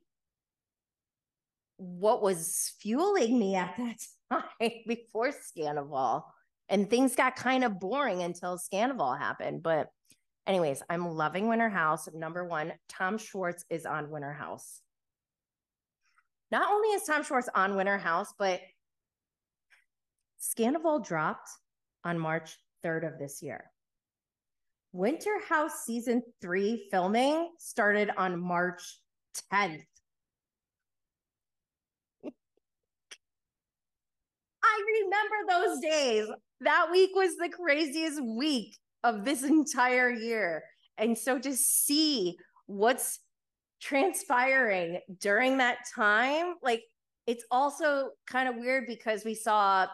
[1.78, 3.96] what was fueling me at that
[4.60, 6.24] time before Scandoval.
[6.68, 9.62] And things got kind of boring until Scandoval happened.
[9.62, 9.88] But
[10.46, 12.06] anyways, I'm loving Winter House.
[12.12, 14.82] Number one, Tom Schwartz is on Winter House.
[16.50, 18.60] Not only is Tom Schwartz on Winter House, but
[20.46, 21.48] Scandoval dropped
[22.04, 23.64] on March 3rd of this year.
[24.92, 29.00] Winter House season three filming started on March
[29.52, 29.82] 10th.
[34.62, 36.28] I remember those days.
[36.60, 40.62] That week was the craziest week of this entire year.
[40.96, 43.18] And so to see what's
[43.82, 46.82] transpiring during that time, like
[47.26, 49.86] it's also kind of weird because we saw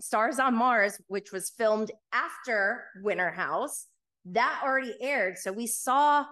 [0.00, 3.86] Stars on Mars, which was filmed after Winter House,
[4.26, 5.38] that already aired.
[5.38, 6.26] So we saw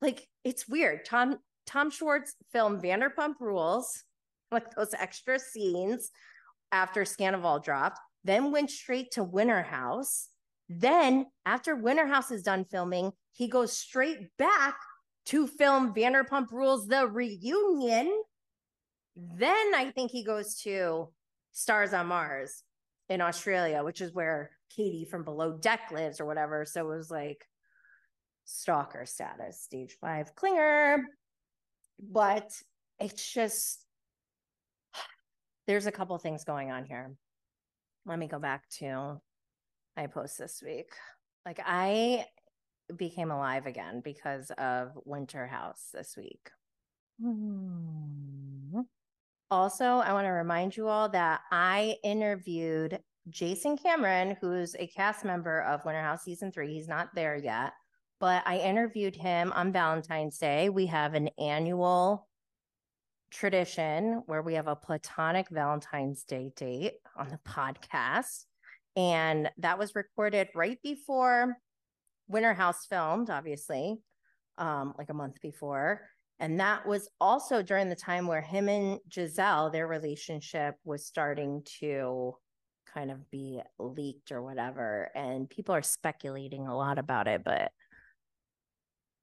[0.00, 1.04] like it's weird.
[1.04, 4.02] Tom Tom Schwartz filmed Vanderpump Rules,
[4.52, 6.10] like those extra scenes
[6.72, 10.28] after Scandoval dropped, then went straight to Winter House.
[10.68, 14.76] Then, after Winter House is done filming, he goes straight back
[15.26, 18.10] to film Vanderpump Rules the reunion.
[19.14, 21.10] Then I think he goes to
[21.52, 22.63] Stars on Mars
[23.08, 26.64] in Australia, which is where Katie from Below Deck lives or whatever.
[26.64, 27.46] So it was like
[28.44, 30.98] stalker status, stage five clinger.
[32.00, 32.50] But
[32.98, 33.84] it's just
[35.66, 37.14] there's a couple things going on here.
[38.06, 39.20] Let me go back to
[39.96, 40.92] my post this week.
[41.46, 42.26] Like I
[42.96, 46.50] became alive again because of Winter House this week.
[47.22, 48.80] Hmm.
[49.54, 55.24] Also, I want to remind you all that I interviewed Jason Cameron, who's a cast
[55.24, 56.74] member of Winter House season three.
[56.74, 57.72] He's not there yet,
[58.18, 60.70] but I interviewed him on Valentine's Day.
[60.70, 62.26] We have an annual
[63.30, 68.46] tradition where we have a platonic Valentine's Day date on the podcast.
[68.96, 71.56] And that was recorded right before
[72.26, 74.00] Winter House filmed, obviously,
[74.58, 76.00] um, like a month before.
[76.40, 81.62] And that was also during the time where him and Gizelle, their relationship was starting
[81.80, 82.34] to
[82.92, 85.10] kind of be leaked or whatever.
[85.14, 87.70] And people are speculating a lot about it, but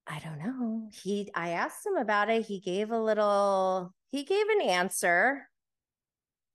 [0.07, 0.89] I don't know.
[1.03, 2.45] He I asked him about it.
[2.45, 5.47] He gave a little he gave an answer.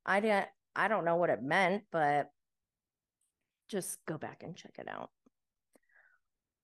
[0.05, 2.29] I didn't I don't know what it meant, but
[3.69, 5.11] just go back and check it out.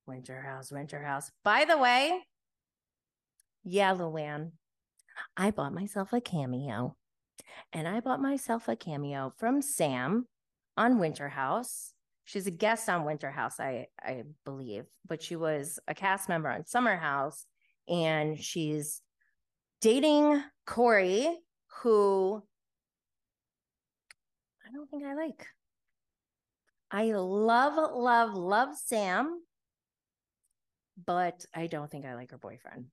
[0.06, 1.30] Winter House, Winter House.
[1.44, 2.26] By the way,
[3.64, 4.52] yeah, Luann,
[5.36, 6.96] I bought myself a cameo.
[7.72, 10.26] And I bought myself a cameo from Sam
[10.76, 11.92] on Winter House.
[12.24, 16.48] She's a guest on Winter House, I I believe, but she was a cast member
[16.48, 17.46] on Summer House,
[17.88, 19.02] and she's
[19.80, 21.28] dating Corey,
[21.82, 22.42] who
[24.64, 25.46] I don't think I like.
[26.90, 29.42] I love, love, love Sam,
[31.04, 32.86] but I don't think I like her boyfriend,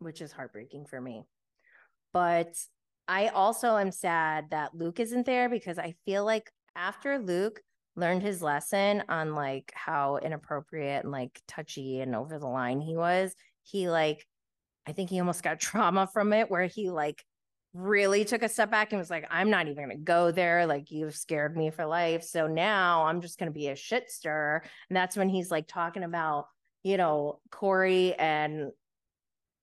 [0.00, 1.22] which is heartbreaking for me.
[2.12, 2.54] But
[3.06, 7.60] I also am sad that Luke isn't there because I feel like after Luke
[7.96, 12.96] learned his lesson on like how inappropriate and like touchy and over the line he
[12.96, 14.26] was, he like
[14.86, 17.24] I think he almost got trauma from it where he like
[17.72, 20.66] really took a step back and was like, I'm not even going to go there.
[20.66, 22.24] Like, you've scared me for life.
[22.24, 24.62] So now I'm just going to be a shit stir.
[24.88, 26.46] And that's when he's like talking about,
[26.82, 28.70] you know, Corey and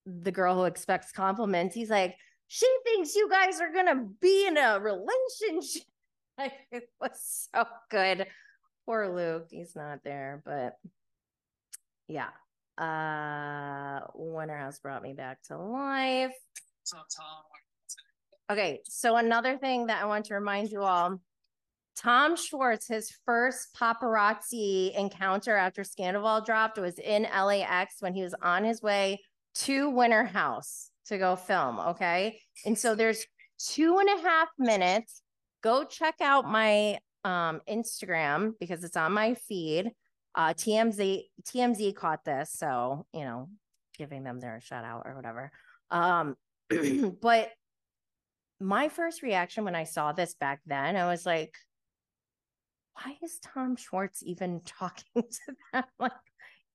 [0.07, 1.75] the girl who expects compliments.
[1.75, 2.15] He's like,
[2.47, 5.83] she thinks you guys are to be in a relationship.
[6.39, 8.27] Like, it was so good.
[8.85, 9.47] Poor Luke.
[9.49, 10.77] He's not there, but
[12.07, 12.29] yeah,
[12.77, 16.35] uh, Winter House brought me back to life.
[18.51, 21.19] Okay, so another thing that I want to remind you all
[21.97, 28.35] Tom Schwartz, his first paparazzi encounter after Scandoval dropped was in LAX when he was
[28.43, 29.21] on his way
[29.59, 31.79] to Winter House to go film.
[31.79, 32.39] Okay.
[32.65, 33.25] And so there's
[33.59, 35.21] two and a half minutes.
[35.63, 39.91] Go check out my um, Instagram because it's on my feed.
[40.35, 43.49] Uh, TMZ TMZ caught this, so you know,
[43.97, 45.51] giving them their shout out or whatever.
[45.89, 46.35] Um,
[47.21, 47.49] but
[48.59, 51.53] my first reaction when I saw this back then, I was like,
[52.93, 55.83] why is Tom Schwartz even talking to them?
[55.99, 56.11] Like,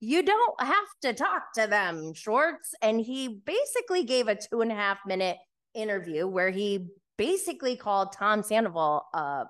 [0.04, 2.74] you don't have to talk to them, Schwartz.
[2.82, 5.36] And he basically gave a two and a half minute
[5.74, 9.44] interview where he basically called Tom Sandoval a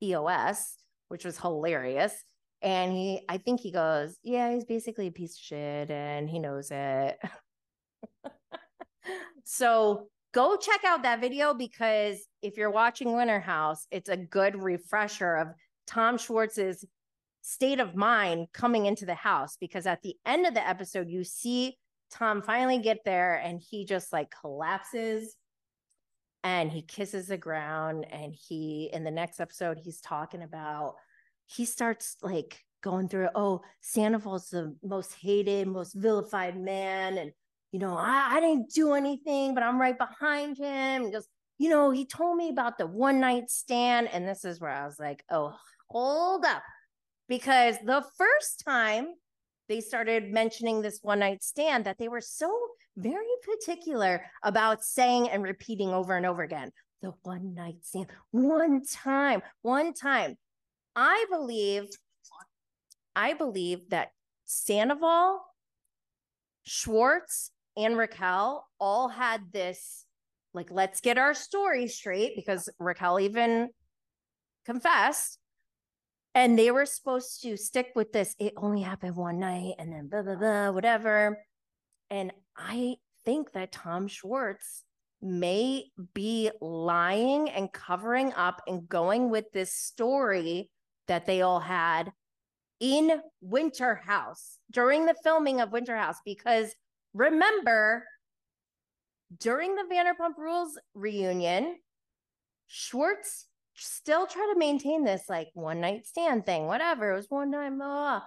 [0.00, 0.78] POS,
[1.08, 2.14] which was hilarious.
[2.62, 6.38] And he, I think he goes, yeah, he's basically a piece of shit and he
[6.38, 7.18] knows it.
[9.44, 14.62] so go check out that video because if you're watching Winter House, it's a good
[14.62, 15.48] refresher of
[15.86, 16.82] Tom Schwartz's
[17.42, 19.56] state of mind coming into the house.
[19.60, 21.76] Because at the end of the episode, you see
[22.10, 25.36] Tom finally get there and he just like collapses
[26.44, 30.96] and he kisses the ground and he in the next episode he's talking about
[31.46, 37.32] he starts like going through oh sandoval's the most hated most vilified man and
[37.70, 41.28] you know i, I didn't do anything but i'm right behind him he goes
[41.58, 44.84] you know he told me about the one night stand and this is where i
[44.84, 45.54] was like oh
[45.88, 46.62] hold up
[47.32, 49.06] because the first time
[49.66, 52.54] they started mentioning this one night stand that they were so
[52.98, 56.70] very particular about saying and repeating over and over again
[57.00, 60.36] the one night stand, one time, one time.
[60.94, 61.84] I believe,
[63.16, 64.10] I believe that
[64.44, 65.40] Sandoval,
[66.64, 70.04] Schwartz, and Raquel all had this
[70.52, 73.70] like, let's get our story straight because Raquel even
[74.66, 75.38] confessed.
[76.34, 78.34] And they were supposed to stick with this.
[78.38, 81.38] It only happened one night and then blah, blah, blah, whatever.
[82.10, 84.84] And I think that Tom Schwartz
[85.20, 90.70] may be lying and covering up and going with this story
[91.06, 92.12] that they all had
[92.80, 96.16] in Winter House during the filming of Winter House.
[96.24, 96.74] Because
[97.14, 98.04] remember,
[99.38, 101.76] during the Vanderpump Rules reunion,
[102.66, 107.12] Schwartz still try to maintain this like one night stand thing, whatever.
[107.12, 108.22] It was one night, blah.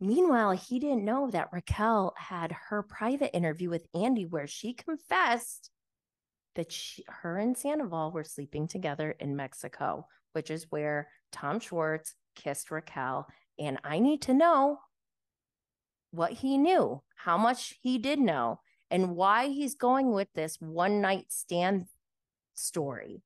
[0.00, 5.70] Meanwhile, he didn't know that Raquel had her private interview with Andy where she confessed
[6.54, 12.14] that she, her and Sandoval were sleeping together in Mexico, which is where Tom Schwartz
[12.34, 13.26] kissed Raquel.
[13.58, 14.78] And I need to know
[16.12, 21.00] what he knew, how much he did know, and why he's going with this one
[21.00, 21.86] night stand
[22.54, 23.22] story.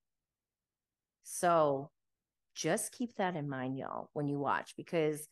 [1.24, 1.90] So
[2.54, 5.26] just keep that in mind, y'all, when you watch, because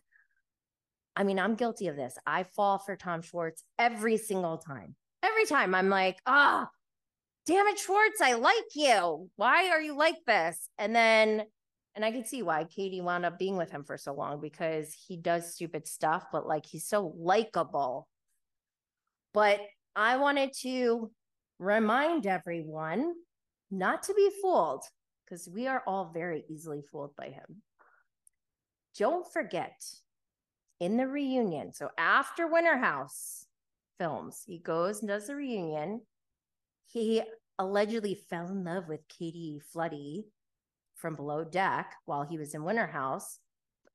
[1.15, 2.17] I mean, I'm guilty of this.
[2.27, 4.97] I fall for Tom Schwartz every single time.
[5.23, 6.77] Every time I'm like, ah, oh,
[7.47, 9.29] damn it, Schwartz, I like you.
[9.37, 10.71] Why are you like this?
[10.79, 11.43] And then,
[11.95, 14.95] and I can see why Katie wound up being with him for so long because
[15.07, 18.09] he does stupid stuff, but like he's so likable.
[19.35, 19.61] But
[19.95, 21.11] I wanted to
[21.59, 23.13] remind everyone
[23.71, 24.85] not to be fooled
[25.33, 27.63] because we are all very easily fooled by him.
[28.99, 29.83] Don't forget
[30.79, 31.73] in the reunion.
[31.73, 33.47] So after Winter House
[33.99, 36.03] films, he goes and does the reunion.
[36.87, 37.23] He
[37.59, 40.25] allegedly fell in love with Katie Floody
[40.97, 43.39] from Below Deck while he was in Winter House.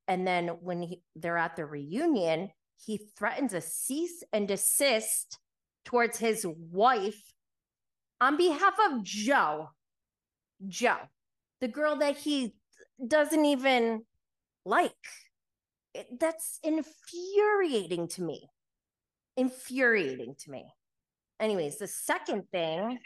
[0.08, 2.50] And then when he, they're at the reunion,
[2.84, 5.38] he threatens a cease and desist
[5.86, 7.22] towards his wife
[8.20, 9.70] on behalf of Jo.
[10.68, 10.96] Jo,
[11.62, 12.54] the girl that he
[13.06, 14.04] doesn't even
[14.66, 14.92] like
[15.94, 18.50] it, that's infuriating to me.
[19.36, 20.66] Infuriating to me.
[21.40, 23.00] Anyways, the second thing.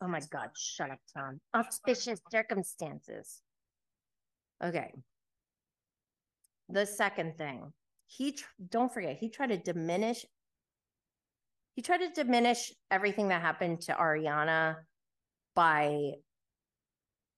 [0.00, 1.40] Oh my God, shut up, Tom.
[1.54, 3.40] Auspicious circumstances.
[4.62, 4.92] Okay.
[6.68, 7.72] The second thing,
[8.06, 8.36] he
[8.68, 10.24] don't forget, he tried to diminish.
[11.74, 14.76] He tried to diminish everything that happened to Ariana
[15.54, 16.12] by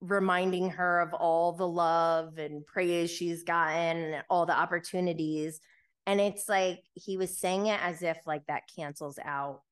[0.07, 5.61] reminding her of all the love and praise she's gotten, and all the opportunities.
[6.07, 9.62] And it's like he was saying it as if like that cancels out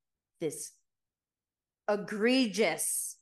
[0.40, 0.72] this
[1.90, 3.16] egregious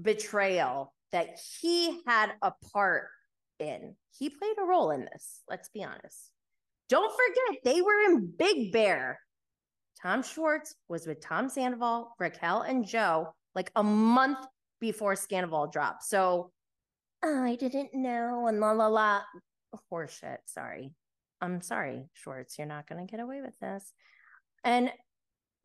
[0.00, 3.08] betrayal that he had a part
[3.58, 3.96] in.
[4.16, 6.30] He played a role in this, let's be honest.
[6.88, 9.18] Don't forget, they were in Big Bear.
[10.00, 14.38] Tom Schwartz was with Tom Sandoval, Raquel, and Jo like a month
[14.80, 16.04] before Scandoval dropped.
[16.04, 16.52] So
[17.24, 19.22] oh, I didn't know and la la la.
[19.92, 20.38] Horseshit.
[20.46, 20.92] Sorry.
[21.40, 22.58] I'm sorry, Schwartz.
[22.58, 23.92] You're not going to get away with this.
[24.64, 24.90] And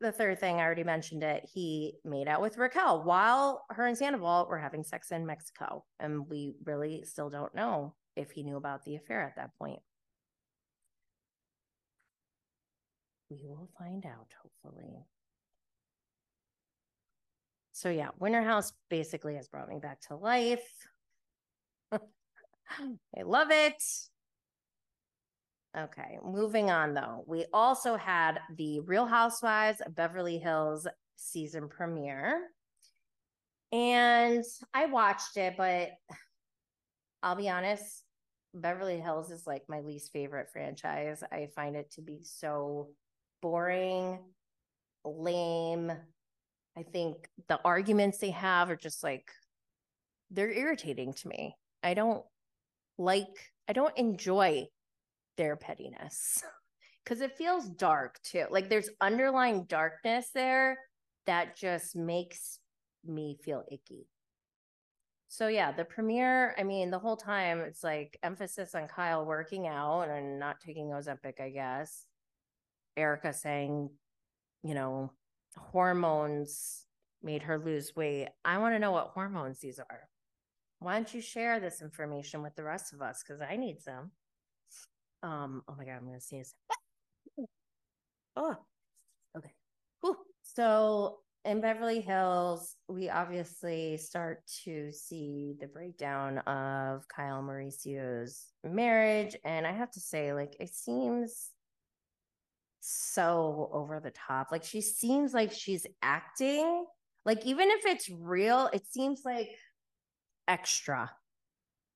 [0.00, 1.48] the third thing, I already mentioned it.
[1.52, 5.84] He made out with Raquel while her and Sandoval were having sex in Mexico.
[5.98, 9.80] And we really still don't know if he knew about the affair at that point.
[13.30, 15.06] We will find out, hopefully
[17.84, 20.66] so yeah, Winter House basically has brought me back to life.
[21.92, 21.98] I
[23.22, 23.74] love it.
[25.76, 27.24] Okay, moving on though.
[27.26, 32.48] We also had the Real Housewives of Beverly Hills season premiere.
[33.70, 35.90] And I watched it, but
[37.22, 38.02] I'll be honest,
[38.54, 41.22] Beverly Hills is like my least favorite franchise.
[41.30, 42.88] I find it to be so
[43.42, 44.20] boring,
[45.04, 45.92] lame,
[46.76, 49.30] I think the arguments they have are just like
[50.30, 51.56] they're irritating to me.
[51.82, 52.24] I don't
[52.98, 54.66] like I don't enjoy
[55.36, 56.42] their pettiness
[57.06, 58.46] cuz it feels dark too.
[58.50, 60.78] Like there's underlying darkness there
[61.26, 62.58] that just makes
[63.04, 64.08] me feel icky.
[65.28, 69.66] So yeah, the premiere, I mean, the whole time it's like emphasis on Kyle working
[69.66, 72.06] out and not taking Ozempic, I guess.
[72.96, 73.90] Erika saying,
[74.62, 75.12] you know,
[75.56, 76.86] hormones
[77.22, 78.28] made her lose weight.
[78.44, 80.08] I want to know what hormones these are.
[80.78, 83.22] Why don't you share this information with the rest of us?
[83.26, 84.10] Because I need some.
[85.22, 86.54] Um, oh my god, I'm gonna sneeze.
[88.36, 88.56] oh,
[89.36, 89.52] okay.
[90.02, 90.16] Whew.
[90.42, 99.36] So in Beverly Hills, we obviously start to see the breakdown of Kyle Mauricio's marriage.
[99.44, 101.50] And I have to say, like, it seems
[102.86, 104.48] so over the top.
[104.52, 106.84] Like, she seems like she's acting.
[107.24, 109.48] Like, even if it's real, it seems like
[110.46, 111.10] extra.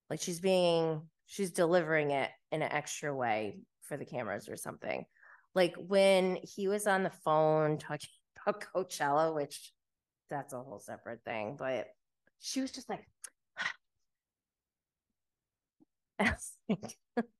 [0.09, 5.05] Like, she's being, she's delivering it in an extra way for the cameras or something.
[5.53, 8.09] Like, when he was on the phone talking
[8.47, 9.71] about Coachella, which
[10.31, 11.55] that's a whole separate thing.
[11.55, 11.87] But
[12.39, 13.05] she was just like,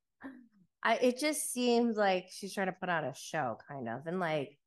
[0.84, 4.20] I it just seems like she's trying to put on a show, kind of, and
[4.20, 4.58] like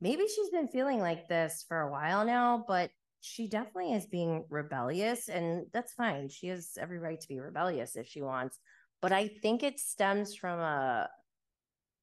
[0.00, 4.44] maybe she's been feeling like this for a while now, but she definitely is being
[4.48, 6.28] rebellious, and that's fine.
[6.28, 8.58] She has every right to be rebellious if she wants,
[9.02, 11.08] but I think it stems from a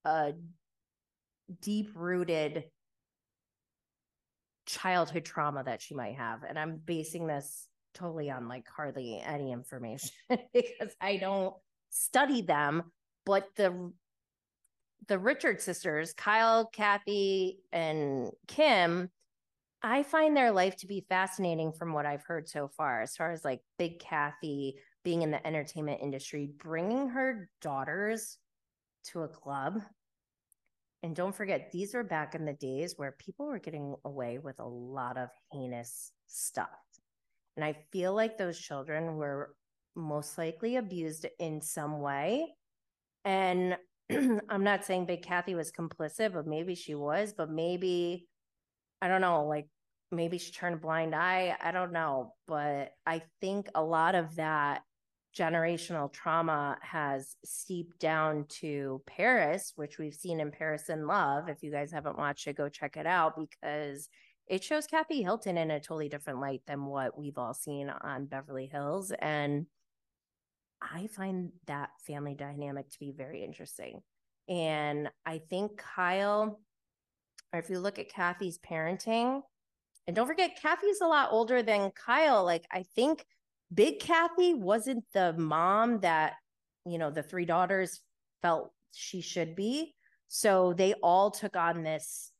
[0.04, 0.32] a
[1.60, 2.64] deep rooted
[4.66, 6.42] childhood trauma that she might have.
[6.42, 10.10] And I'm basing this totally on like hardly any information
[10.52, 11.54] because I don't
[11.90, 12.90] study them.
[13.26, 13.92] But the
[15.08, 19.10] the Richard sisters, Kyle, Kathy, and Kim,
[19.82, 23.30] I find their life to be fascinating from what I've heard so far, as far
[23.30, 28.38] as like Big Kathy being in the entertainment industry, bringing her daughters
[29.12, 29.82] to a club
[31.06, 34.58] and don't forget, these were back in the days where people were getting away with
[34.58, 36.80] a lot of heinous stuff.
[37.56, 39.54] And I feel like those children were
[39.94, 42.54] most likely abused in some way.
[43.26, 43.76] And
[44.48, 48.26] I'm not saying Big Kathy was complicit, but maybe she was, but maybe,
[49.02, 49.68] I don't know, like
[50.10, 51.56] maybe she turned a blind eye.
[51.60, 52.34] I don't know.
[52.46, 54.82] But I think a lot of that
[55.36, 61.48] generational trauma has seeped down to Paris, which we've seen in Paris in Love.
[61.48, 64.08] If you guys haven't watched it, go check it out because
[64.46, 68.26] it shows Kathy Hilton in a totally different light than what we've all seen on
[68.26, 69.12] Beverly Hills.
[69.18, 69.66] And
[70.80, 74.00] I find that family dynamic to be very interesting.
[74.48, 76.60] And I think Kyle,
[77.52, 79.40] or if you look at Kathy's parenting,
[80.06, 82.44] and don't forget, Kathy's a lot older than Kyle.
[82.44, 83.24] Like, I think
[83.74, 86.34] Big Kathy wasn't the mom that,
[86.84, 88.00] you know, the three daughters
[88.42, 89.94] felt she should be.
[90.28, 92.30] So they all took on this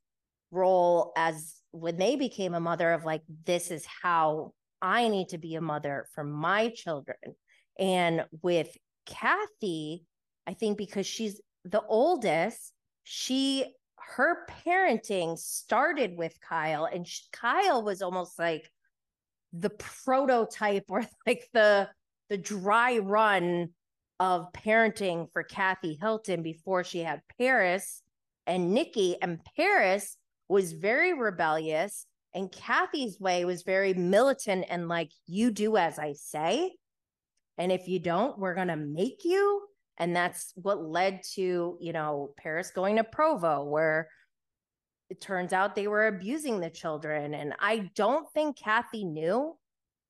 [0.53, 5.39] role as when they became a mother of like, this is how I need to
[5.39, 7.17] be a mother for my children.
[7.79, 10.05] And with Kathy,
[10.47, 12.73] I think because she's the oldest,
[13.05, 13.67] she
[14.15, 18.71] her parenting started with Kyle, and she, Kyle was almost like
[19.53, 21.89] the prototype or like the
[22.29, 23.71] the dry run
[24.19, 28.03] of parenting for Kathy Hilton before she had Paris
[28.47, 29.17] and Nicky.
[29.21, 30.17] And Paris
[30.49, 36.15] was very rebellious, and Kathy's way was very militant and like, you do as I
[36.15, 36.73] say.
[37.59, 39.63] And if you don't, we're going to make you.
[39.99, 44.09] And that's what led to, you know, Paris going to Provo, where
[45.09, 47.33] it turns out they were abusing the children.
[47.33, 49.57] And I don't think Kathy knew.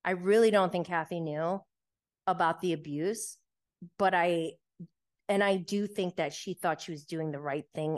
[0.03, 1.61] I really don't think Kathy knew
[2.25, 3.37] about the abuse,
[3.97, 4.53] but I,
[5.29, 7.97] and I do think that she thought she was doing the right thing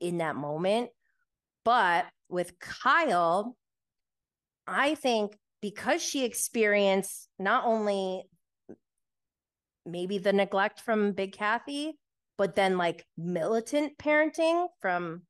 [0.00, 0.90] in that moment.
[1.64, 3.56] But with Kyle,
[4.66, 8.24] I think because she experienced not only
[9.90, 11.98] maybe the neglect from Big Kathy,
[12.36, 15.22] but then like militant parenting from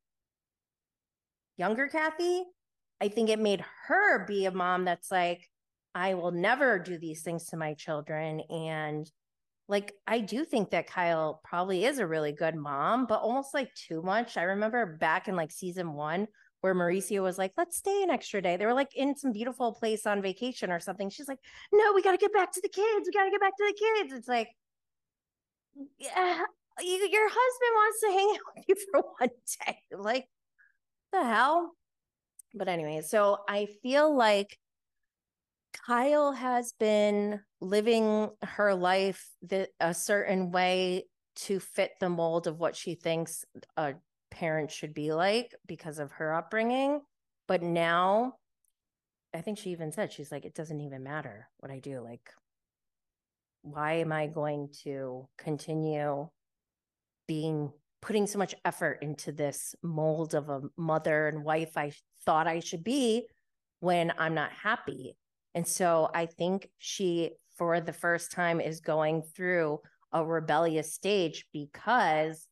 [1.56, 2.44] younger Kathy,
[3.00, 5.48] I think it made her be a mom that's like,
[5.94, 8.40] I will never do these things to my children.
[8.50, 9.10] And
[9.68, 13.74] like, I do think that Kyle probably is a really good mom, but almost like
[13.74, 14.36] too much.
[14.36, 16.26] I remember back in like season one
[16.60, 18.56] where Mauricio was like, let's stay an extra day.
[18.56, 21.10] They were like in some beautiful place on vacation or something.
[21.10, 21.38] She's like,
[21.72, 23.06] no, we got to get back to the kids.
[23.06, 24.12] We got to get back to the kids.
[24.12, 24.48] It's like,
[25.98, 26.40] yeah,
[26.80, 29.30] you, your husband wants to hang out with you for one
[29.66, 29.78] day.
[29.96, 30.28] Like,
[31.12, 31.72] the hell?
[32.54, 34.58] But anyway, so I feel like
[35.86, 41.04] Kyle has been living her life the, a certain way
[41.36, 43.44] to fit the mold of what she thinks
[43.76, 43.94] a
[44.30, 47.00] parent should be like because of her upbringing.
[47.46, 48.34] But now
[49.34, 52.00] I think she even said, she's like, it doesn't even matter what I do.
[52.00, 52.30] Like,
[53.62, 56.28] why am I going to continue
[57.26, 61.92] being putting so much effort into this mold of a mother and wife I
[62.24, 63.26] thought I should be
[63.80, 65.16] when I'm not happy?
[65.54, 69.80] And so I think she, for the first time, is going through
[70.12, 72.46] a rebellious stage because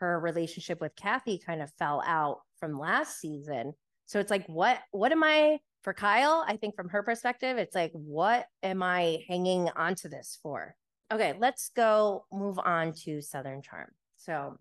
[0.00, 3.74] her relationship with Kathy kind of fell out from last season.
[4.06, 7.74] So it's like, what, what am I for Kyle, I think from her perspective, it's
[7.74, 10.74] like, what am I hanging onto this for?
[11.12, 13.90] Okay, let's go move on to Southern Charm.
[14.16, 14.56] So,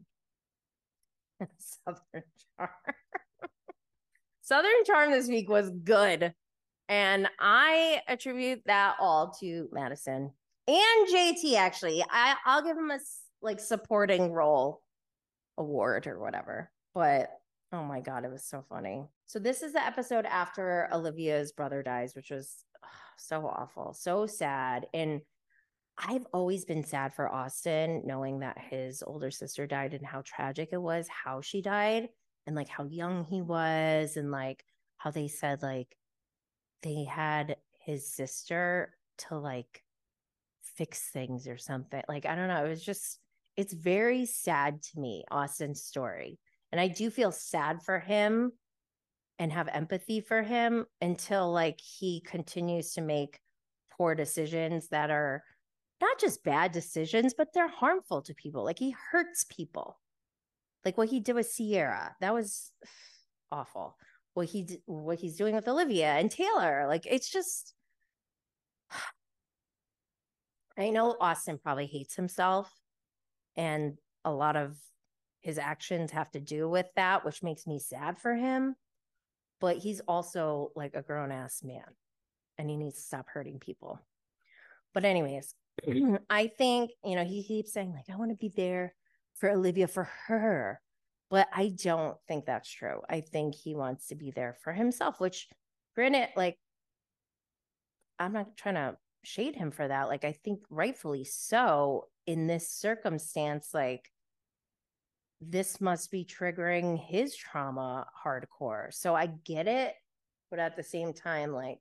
[1.57, 2.23] Southern
[2.57, 2.69] Charm.
[4.41, 6.33] Southern Charm this week was good.
[6.89, 10.29] And I attribute that all to Madison
[10.67, 12.03] and JT, actually.
[12.11, 12.99] I, I'll give him a
[13.41, 14.82] like supporting role
[15.57, 16.71] award or whatever.
[16.93, 17.31] But
[17.73, 19.03] Oh my God, it was so funny.
[19.25, 22.87] So, this is the episode after Olivia's brother dies, which was oh,
[23.17, 24.85] so awful, so sad.
[24.93, 25.21] And
[25.97, 30.69] I've always been sad for Austin, knowing that his older sister died and how tragic
[30.71, 32.09] it was, how she died,
[32.45, 34.63] and like how young he was, and like
[34.97, 35.97] how they said, like,
[36.83, 39.83] they had his sister to like
[40.75, 42.03] fix things or something.
[42.07, 42.65] Like, I don't know.
[42.65, 43.19] It was just,
[43.57, 46.39] it's very sad to me, Austin's story
[46.73, 48.51] and I do feel sad for him
[49.37, 53.39] and have empathy for him until like he continues to make
[53.95, 55.43] poor decisions that are
[56.01, 58.63] not just bad decisions, but they're harmful to people.
[58.63, 59.99] Like he hurts people.
[60.83, 62.71] Like what he did with Ciara, that was
[63.51, 63.95] awful.
[64.33, 67.75] What he what he's doing with Olivia and Taylor, like it's just.
[70.75, 72.67] I know Austin probably hates himself,
[73.55, 74.77] and a lot of
[75.41, 78.75] his actions have to do with that, which makes me sad for him.
[79.59, 81.83] But he's also like a grown ass man
[82.57, 83.99] and he needs to stop hurting people.
[84.93, 85.53] But, anyways,
[86.29, 88.93] I think, you know, he keeps saying, like, I want to be there
[89.35, 90.79] for Olivia for her.
[91.29, 93.01] But I don't think that's true.
[93.09, 95.47] I think he wants to be there for himself, which,
[95.95, 96.57] granted, like,
[98.19, 100.09] I'm not trying to shade him for that.
[100.09, 104.09] Like, I think rightfully so in this circumstance, like,
[105.41, 108.93] this must be triggering his trauma hardcore.
[108.93, 109.93] So I get it,
[110.49, 111.79] but at the same time, like,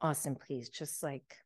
[0.00, 1.36] Austin, please just like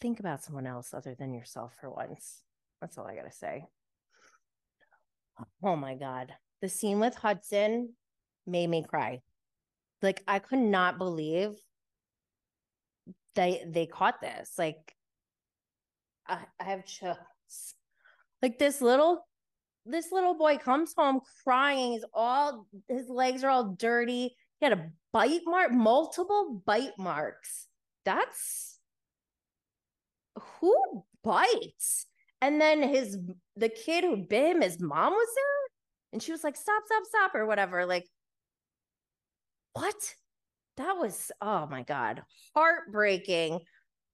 [0.00, 2.40] think about someone else other than yourself for once.
[2.80, 3.64] That's all I got to say.
[5.62, 6.32] Oh my God.
[6.60, 7.94] The scene with Hudson
[8.46, 9.20] made me cry.
[10.02, 11.52] Like, I could not believe
[13.34, 14.52] they they caught this.
[14.58, 14.94] Like,
[16.32, 17.18] I, I have chills.
[18.40, 19.26] Like this little
[19.84, 21.92] this little boy comes home crying.
[21.92, 24.34] He's all his legs are all dirty.
[24.58, 27.66] He had a bite mark, multiple bite marks.
[28.04, 28.78] That's
[30.60, 32.06] who bites.
[32.40, 33.18] And then his
[33.56, 35.70] the kid who bit him, his mom was there,
[36.12, 37.86] and she was like, "Stop, stop, stop," or whatever.
[37.86, 38.06] Like,
[39.74, 40.14] what?
[40.78, 42.22] That was oh my god,
[42.54, 43.60] heartbreaking.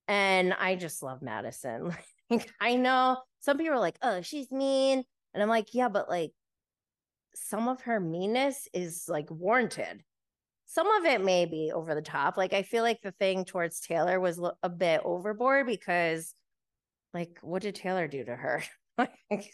[0.08, 1.94] And I just love Madison.
[2.30, 5.02] Like, I know some people are like, "Oh, she's mean."
[5.32, 6.32] And I'm like, yeah, but like
[7.34, 10.02] some of her meanness is like warranted.
[10.66, 12.36] Some of it may be over the top.
[12.36, 16.34] Like I feel like the thing towards Taylor was a bit overboard because
[17.14, 18.62] like what did Taylor do to her?
[18.98, 19.52] like,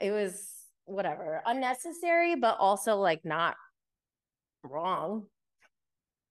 [0.00, 0.50] it was
[0.84, 3.56] whatever, unnecessary but also like not
[4.64, 5.26] wrong.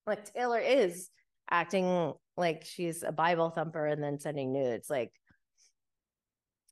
[0.05, 1.09] Like Taylor is
[1.49, 4.89] acting like she's a Bible thumper and then sending nudes.
[4.89, 5.11] Like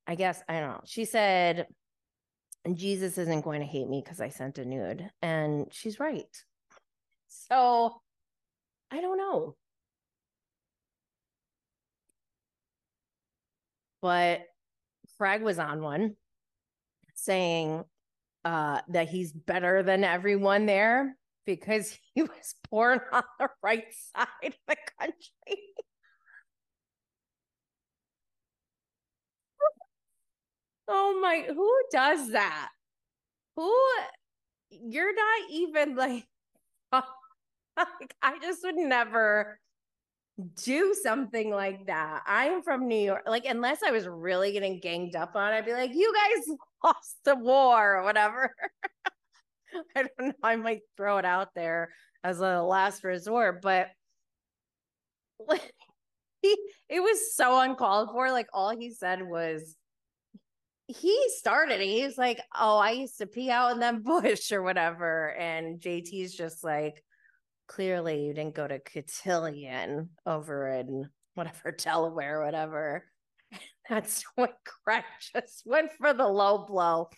[0.07, 0.81] I guess I don't know.
[0.85, 1.67] She said,
[2.73, 5.07] Jesus isn't going to hate me because I sent a nude.
[5.21, 6.25] And she's right.
[7.27, 8.01] So
[8.89, 9.55] I don't know.
[14.01, 14.41] But
[15.17, 16.15] Craig was on one
[17.13, 17.83] saying
[18.45, 21.15] uh, that he's better than everyone there
[21.57, 23.85] because he was born on the right
[24.15, 25.15] side of the country.
[30.87, 32.69] Oh my, who does that?
[33.55, 33.73] Who
[34.71, 36.27] you're not even like,
[37.77, 39.59] like I just would never
[40.63, 42.23] do something like that.
[42.25, 43.23] I'm from New York.
[43.27, 47.17] Like, unless I was really getting ganged up on, I'd be like, you guys lost
[47.25, 48.55] the war or whatever.
[49.95, 50.33] I don't know.
[50.43, 51.89] I might throw it out there
[52.23, 53.87] as a last resort, but
[56.41, 56.57] he,
[56.89, 58.31] it was so uncalled for.
[58.31, 59.75] Like, all he said was,
[60.87, 61.81] he started.
[61.81, 65.35] He was like, Oh, I used to pee out in that bush or whatever.
[65.35, 67.03] And JT's just like,
[67.67, 73.05] clearly you didn't go to Cotillion over in whatever, Delaware, whatever.
[73.89, 74.49] That's when
[74.83, 75.03] Craig
[75.33, 77.09] just went for the low blow.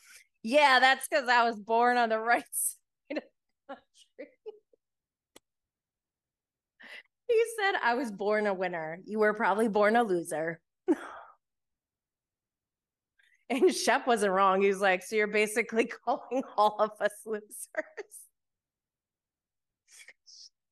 [0.44, 4.18] Yeah, that's because I was born on the right side of the country.
[7.28, 9.00] he said, I was born a winner.
[9.06, 10.60] You were probably born a loser.
[13.50, 14.62] and Shep wasn't wrong.
[14.62, 17.68] He was like, So you're basically calling all of us losers.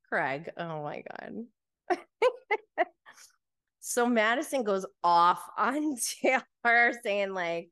[0.09, 1.99] Craig, oh my God.
[3.80, 7.70] so Madison goes off on Taylor saying, like,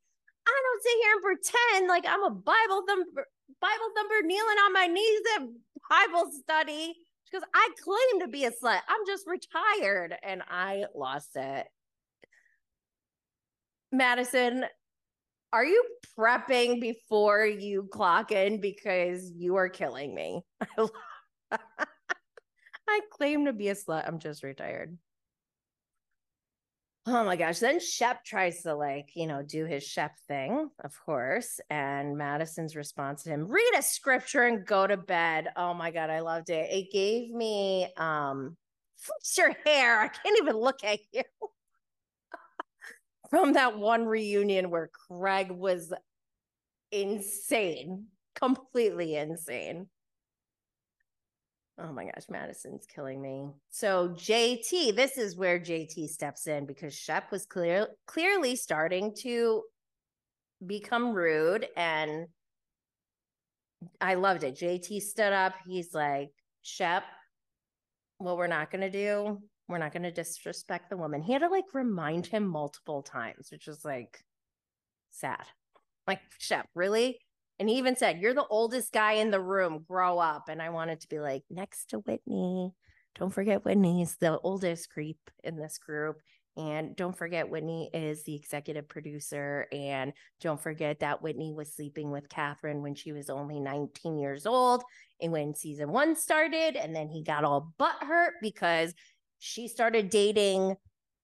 [0.48, 3.28] I don't sit here and pretend like I'm a Bible thumper,
[3.62, 5.48] Bible thumper kneeling on my knees at
[5.90, 6.94] Bible study.
[7.30, 8.80] Because I claim to be a slut.
[8.88, 11.68] I'm just retired and I lost it.
[13.92, 14.64] Madison,
[15.52, 15.84] are you
[16.18, 18.62] prepping before you clock in?
[18.62, 20.42] Because you are killing me.
[21.52, 24.08] I claim to be a slut.
[24.08, 24.98] I'm just retired.
[27.10, 27.60] Oh my gosh.
[27.60, 31.62] Then Shep tries to like, you know, do his Shep thing, of course.
[31.70, 35.48] And Madison's response to him, read a scripture and go to bed.
[35.56, 36.70] Oh my God, I loved it.
[36.70, 38.58] It gave me um
[38.98, 40.02] fix your hair.
[40.02, 41.22] I can't even look at you.
[43.30, 45.94] From that one reunion where Craig was
[46.92, 49.88] insane, completely insane.
[51.80, 53.52] Oh my gosh, Madison's killing me.
[53.70, 59.62] So JT, this is where JT steps in because Shep was clear clearly starting to
[60.66, 62.28] become rude and
[64.02, 64.56] I loved it.
[64.56, 65.54] JT stood up.
[65.68, 66.30] He's like,
[66.64, 67.04] Shep,
[68.18, 71.22] what we're not gonna do, we're not gonna disrespect the woman.
[71.22, 74.24] He had to like remind him multiple times, which was like
[75.12, 75.46] sad.
[76.08, 77.20] Like, Shep, really?
[77.60, 80.50] And he even said, You're the oldest guy in the room, grow up.
[80.50, 82.72] And I wanted to be like, next to Whitney.
[83.18, 86.18] Don't forget Whitney's the oldest creep in this group.
[86.56, 89.68] And don't forget, Whitney is the executive producer.
[89.72, 94.48] And don't forget that Whitney was sleeping with Kathryn when she was only 19 years
[94.48, 94.84] old.
[95.22, 98.96] And when season one started, and then he got all butt hurt because
[99.38, 100.76] she started dating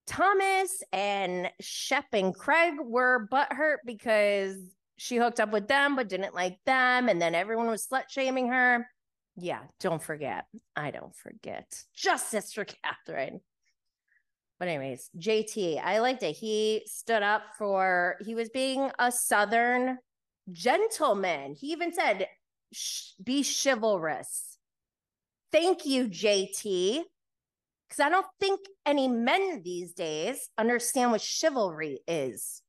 [0.06, 4.58] Thomas and Shep and Craig were butthurt because
[5.04, 8.48] she hooked up with them but didn't like them and then everyone was slut shaming
[8.48, 8.88] her.
[9.36, 10.46] Yeah don't forget.
[10.78, 11.66] I don't forget.
[11.94, 13.42] Justice for Kathryn.
[14.60, 16.38] But anyways jt i liked it.
[16.38, 19.98] He stood up for he was being a southern
[20.50, 21.56] gentleman.
[21.60, 22.28] He even said
[23.22, 24.58] be chivalrous.
[25.52, 27.02] Thank you jt
[27.90, 32.63] because i don't think any men these days understand what chivalry is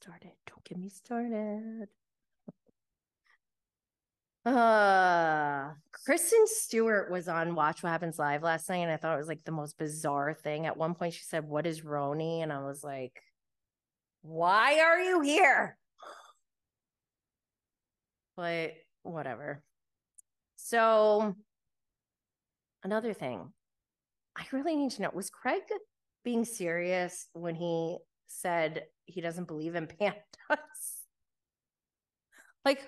[0.00, 0.32] started.
[0.46, 1.88] Don't get me started.
[4.46, 9.18] Uh, Kristen Stewart was on Watch What Happens Live last night, and I thought it
[9.18, 10.64] was like the most bizarre thing.
[10.64, 12.42] At one point, she said, What is RHONY?
[12.42, 13.20] And I was like,
[14.22, 15.76] Why are you here?
[18.36, 18.72] But
[19.02, 19.62] whatever.
[20.56, 21.34] So,
[22.82, 23.52] another thing
[24.34, 25.60] I really need to know was Craig
[26.24, 27.98] being serious when he
[28.28, 30.56] said he doesn't believe in pandas.
[32.64, 32.80] like,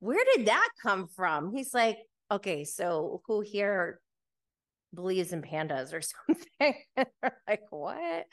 [0.00, 1.52] where did that come from?
[1.54, 1.98] He's like,
[2.30, 4.00] okay, so who here
[4.94, 6.74] believes in pandas or something?
[7.48, 8.26] like, what?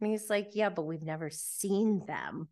[0.00, 2.48] And he's like, yeah, but we've never seen them.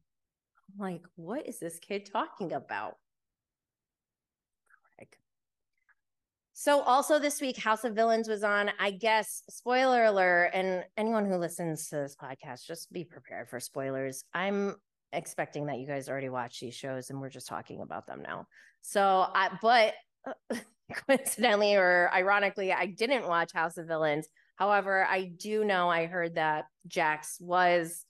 [0.73, 2.95] I'm like, what is this kid talking about?
[6.63, 8.71] So also this week, House of Villains was on.
[8.79, 13.59] I guess spoiler alert, and anyone who listens to this podcast, just be prepared for
[13.59, 14.23] spoilers.
[14.33, 14.77] I'm
[15.13, 18.47] expecting that you guys already watch these shows, and we're just talking about them now.
[18.81, 19.95] So, I but
[21.09, 24.29] coincidentally or ironically, I didn't watch House of Villains.
[24.55, 28.05] However, I do know I heard that Jax was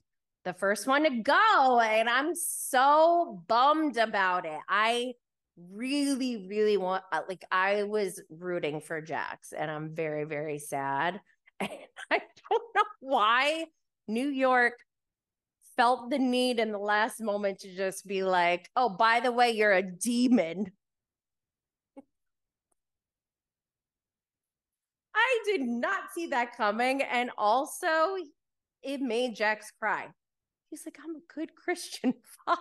[0.44, 4.60] the first one to go, and I'm so bummed about it.
[4.68, 5.14] I
[5.56, 11.20] really, really want, uh, like, I was rooting for Jax and I'm very, very sad.
[11.60, 11.70] And
[12.10, 12.18] I
[12.50, 13.66] don't know why
[14.08, 14.74] New York
[15.76, 19.52] felt the need in the last moment to just be like, oh, by the way,
[19.52, 20.72] you're a demon.
[25.14, 27.02] I did not see that coming.
[27.02, 28.16] And also,
[28.82, 30.08] it made Jax cry.
[30.70, 32.60] He's like, I'm a good Christian father.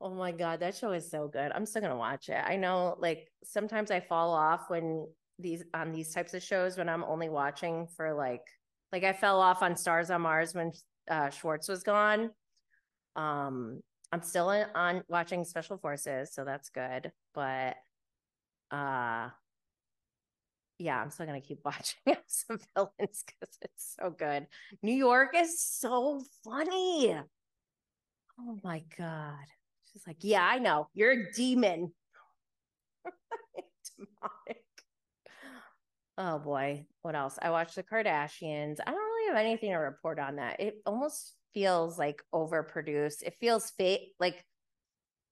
[0.00, 1.52] Oh my god, that show is so good.
[1.52, 2.42] I'm still gonna watch it.
[2.42, 5.06] I know, like sometimes I fall off when
[5.38, 8.42] these on these types of shows when I'm only watching for like
[8.92, 10.72] like I fell off on Stars on Mars when
[11.10, 12.30] uh, Schwartz was gone.
[13.14, 13.80] Um,
[14.12, 17.12] I'm still in, on watching Special Forces, so that's good.
[17.34, 17.76] But
[18.70, 19.28] uh
[20.78, 24.46] yeah, I'm still gonna keep watching some villains because it's so good.
[24.82, 27.16] New York is so funny.
[28.38, 29.44] Oh my god.
[29.92, 30.88] She's like, yeah, I know.
[30.94, 31.92] You're a demon.
[33.96, 34.64] Demonic.
[36.18, 36.86] Oh boy.
[37.02, 37.38] What else?
[37.40, 38.76] I watched the Kardashians.
[38.86, 40.60] I don't really have anything to report on that.
[40.60, 43.22] It almost feels like overproduced.
[43.22, 44.14] It feels fake.
[44.20, 44.44] Like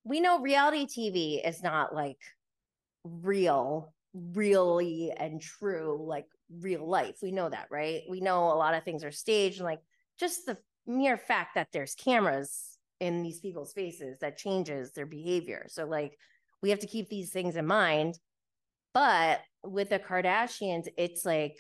[0.05, 2.19] we know reality TV is not like
[3.05, 6.27] real, really and true, like
[6.61, 7.17] real life.
[7.23, 8.03] We know that, right?
[8.09, 9.83] We know a lot of things are staged and like
[10.19, 15.67] just the mere fact that there's cameras in these people's faces that changes their behavior.
[15.69, 16.19] So like
[16.63, 18.19] we have to keep these things in mind.
[18.95, 21.57] But with the Kardashians, it's like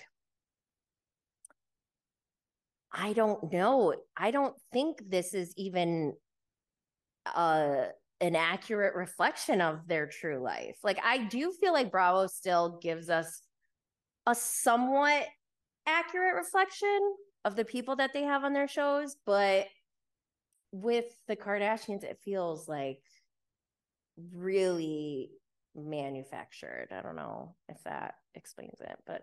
[2.92, 3.94] I don't know.
[4.16, 6.14] I don't think this is even
[7.34, 7.86] uh
[8.20, 10.76] an accurate reflection of their true life.
[10.82, 13.42] Like I do feel like Bravo still gives us
[14.26, 15.26] a somewhat
[15.86, 16.98] accurate reflection
[17.44, 19.66] of the people that they have on their shows, but
[20.72, 23.02] with the Kardashians it feels like
[24.32, 25.30] really
[25.74, 26.88] manufactured.
[26.90, 29.22] I don't know if that explains it, but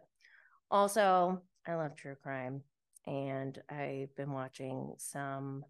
[0.72, 2.62] also I love true crime
[3.06, 5.66] and I've been watching some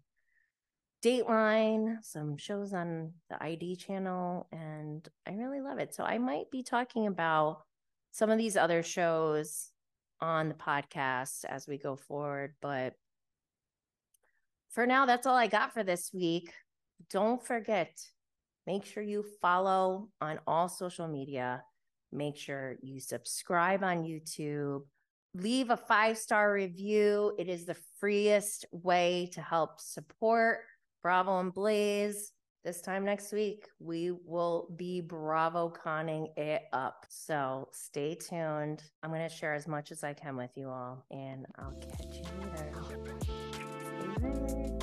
[1.04, 5.94] Dateline, some shows on the ID channel, and I really love it.
[5.94, 7.62] So I might be talking about
[8.10, 9.70] some of these other shows
[10.20, 12.54] on the podcast as we go forward.
[12.60, 12.94] But
[14.76, 16.52] for now, that's all I got for this week.
[17.10, 17.98] Don't forget,
[18.64, 21.64] make sure you follow on all social media.
[22.12, 24.82] Make sure you subscribe on YouTube
[25.42, 27.34] leave a five star review.
[27.38, 30.60] It is the freest way to help support
[31.02, 32.32] Bravo and Blaze.
[32.64, 37.06] This time next week, we will be Bravo conning it up.
[37.08, 38.82] So stay tuned.
[39.02, 42.16] I'm going to share as much as I can with you all, and I'll catch
[42.16, 42.45] you
[44.34, 44.75] later.